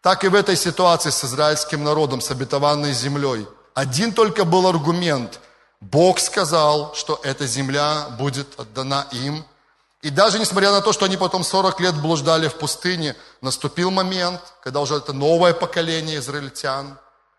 [0.00, 3.48] Так и в этой ситуации с израильским народом, с обетованной землей.
[3.74, 5.40] Один только был аргумент.
[5.82, 9.44] Бог сказал, что эта земля будет отдана им.
[10.00, 14.40] И даже несмотря на то, что они потом 40 лет блуждали в пустыне, наступил момент,
[14.62, 16.98] когда уже это новое поколение израильтян,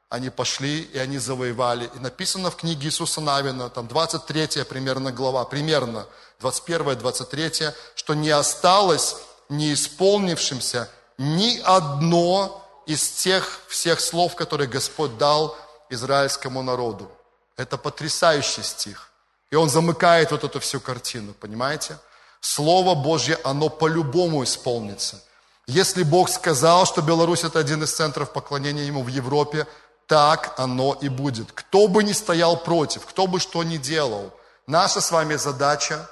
[0.09, 1.89] они пошли и они завоевали.
[1.95, 6.05] И написано в книге Иисуса Навина, там 23 примерно глава, примерно
[6.41, 9.15] 21-23, что не осталось
[9.47, 15.55] не исполнившимся ни одно из тех всех слов, которые Господь дал
[15.89, 17.09] израильскому народу.
[17.57, 19.09] Это потрясающий стих.
[19.51, 21.97] И он замыкает вот эту всю картину, понимаете?
[22.41, 25.21] Слово Божье, оно по-любому исполнится.
[25.67, 29.67] Если Бог сказал, что Беларусь это один из центров поклонения Ему в Европе,
[30.07, 31.51] так оно и будет.
[31.51, 34.31] Кто бы ни стоял против, кто бы что ни делал,
[34.67, 36.09] наша с вами задача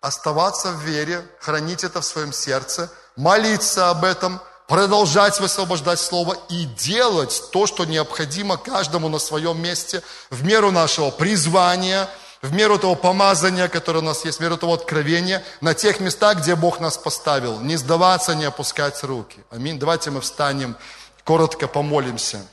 [0.00, 6.64] оставаться в вере, хранить это в своем сердце– молиться об этом, продолжать высвобождать Слово и
[6.64, 12.08] делать то, что необходимо каждому на своем месте в меру нашего призвания,
[12.42, 16.38] в меру того помазания, которое у нас есть, в меру того откровения, на тех местах,
[16.38, 17.60] где Бог нас поставил.
[17.60, 19.38] Не сдаваться, не опускать руки.
[19.50, 19.78] Аминь.
[19.78, 20.76] Давайте мы встанем,
[21.24, 22.46] коротко помолимся.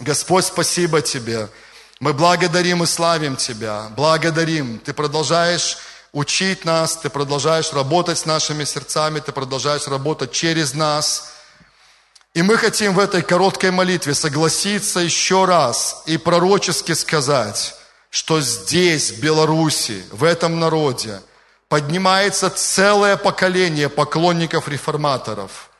[0.00, 1.48] Господь, спасибо Тебе.
[2.00, 3.88] Мы благодарим и славим Тебя.
[3.96, 4.78] Благодарим.
[4.78, 5.76] Ты продолжаешь
[6.12, 11.32] учить нас, Ты продолжаешь работать с нашими сердцами, Ты продолжаешь работать через нас.
[12.34, 17.74] И мы хотим в этой короткой молитве согласиться еще раз и пророчески сказать,
[18.10, 21.20] что здесь, в Беларуси, в этом народе,
[21.68, 25.70] поднимается целое поколение поклонников-реформаторов.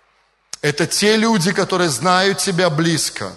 [0.63, 3.33] Это те люди, которые знают Тебя близко.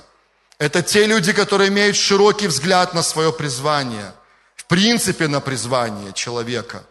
[0.57, 4.13] Это те люди, которые имеют широкий взгляд на свое призвание–
[4.67, 6.85] принципе на призвание человека.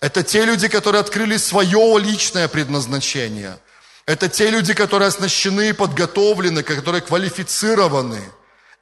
[0.00, 3.58] Это те люди, которые открыли свое личное предназначение.
[4.06, 8.22] Это те люди, которые оснащены и подготовлены, которые квалифицированы.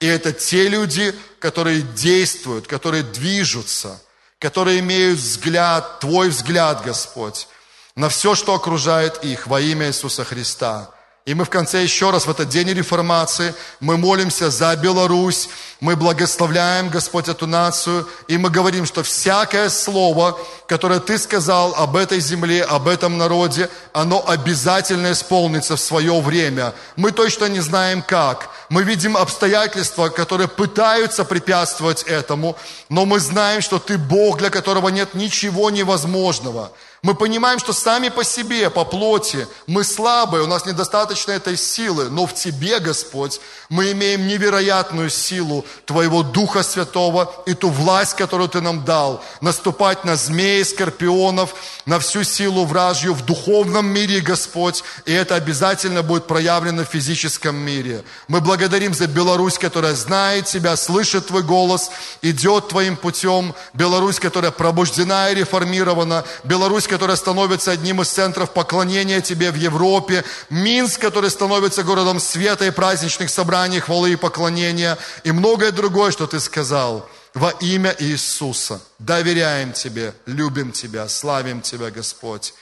[0.01, 4.03] И это те люди, которые действуют, которые движутся,
[4.39, 7.49] которые имеют взгляд, Твой взгляд, Господь,
[7.97, 10.91] на все, что окружает их во имя Иисуса Христа.
[11.27, 15.49] И мы в конце еще раз в этот день реформации, мы молимся за Беларусь,
[15.81, 21.97] мы благословляем, Господь, эту нацию, и мы говорим, что всякое слово, которое Ты сказал об
[21.97, 26.75] этой земле, об этом народе, оно обязательно исполнится в свое время.
[26.97, 28.51] Мы точно не знаем как.
[28.69, 32.55] Мы видим обстоятельства, которые пытаются препятствовать этому,
[32.91, 36.71] но мы знаем, что Ты Бог, для которого нет ничего невозможного.
[37.05, 42.09] Мы понимаем, что сами по себе, по плоти, мы слабые, у нас недостаточно этой силы,
[42.09, 43.43] но в Тебе, Господь,
[43.75, 50.05] мы имеем невероятную силу Твоего Духа Святого и ту власть, которую Ты нам дал, наступать
[50.05, 56.29] на змеи, скорпионов, на всю силу вражью в духовном мире, Господь, и это обязательно будет
[56.29, 58.05] проявлено в физическом мире.
[58.29, 61.91] Мы благодарим за Беларусь, которая знает Тебя, слышит Твой голос,
[62.23, 69.21] идет Твоим путем, Беларусь, которая пробуждена и реформирована, Беларусь, которая становится одним из центров поклонения
[69.21, 75.33] Тебе в Европе, Минск, который становится городом света и праздничных собраний, хвалы и поклонения, и
[75.33, 77.09] многое другое, что Ты сказал.
[77.35, 82.55] Во имя Иисуса доверяем Тебе, любим Тебя, славим Тебя, Господь.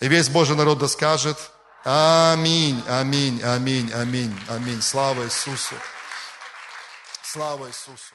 [0.00, 1.36] И весь Божий народ да скажет
[1.84, 4.80] Аминь, аминь, аминь, аминь, аминь.
[4.80, 5.74] Слава Иисусу.
[7.22, 8.13] Слава Иисусу.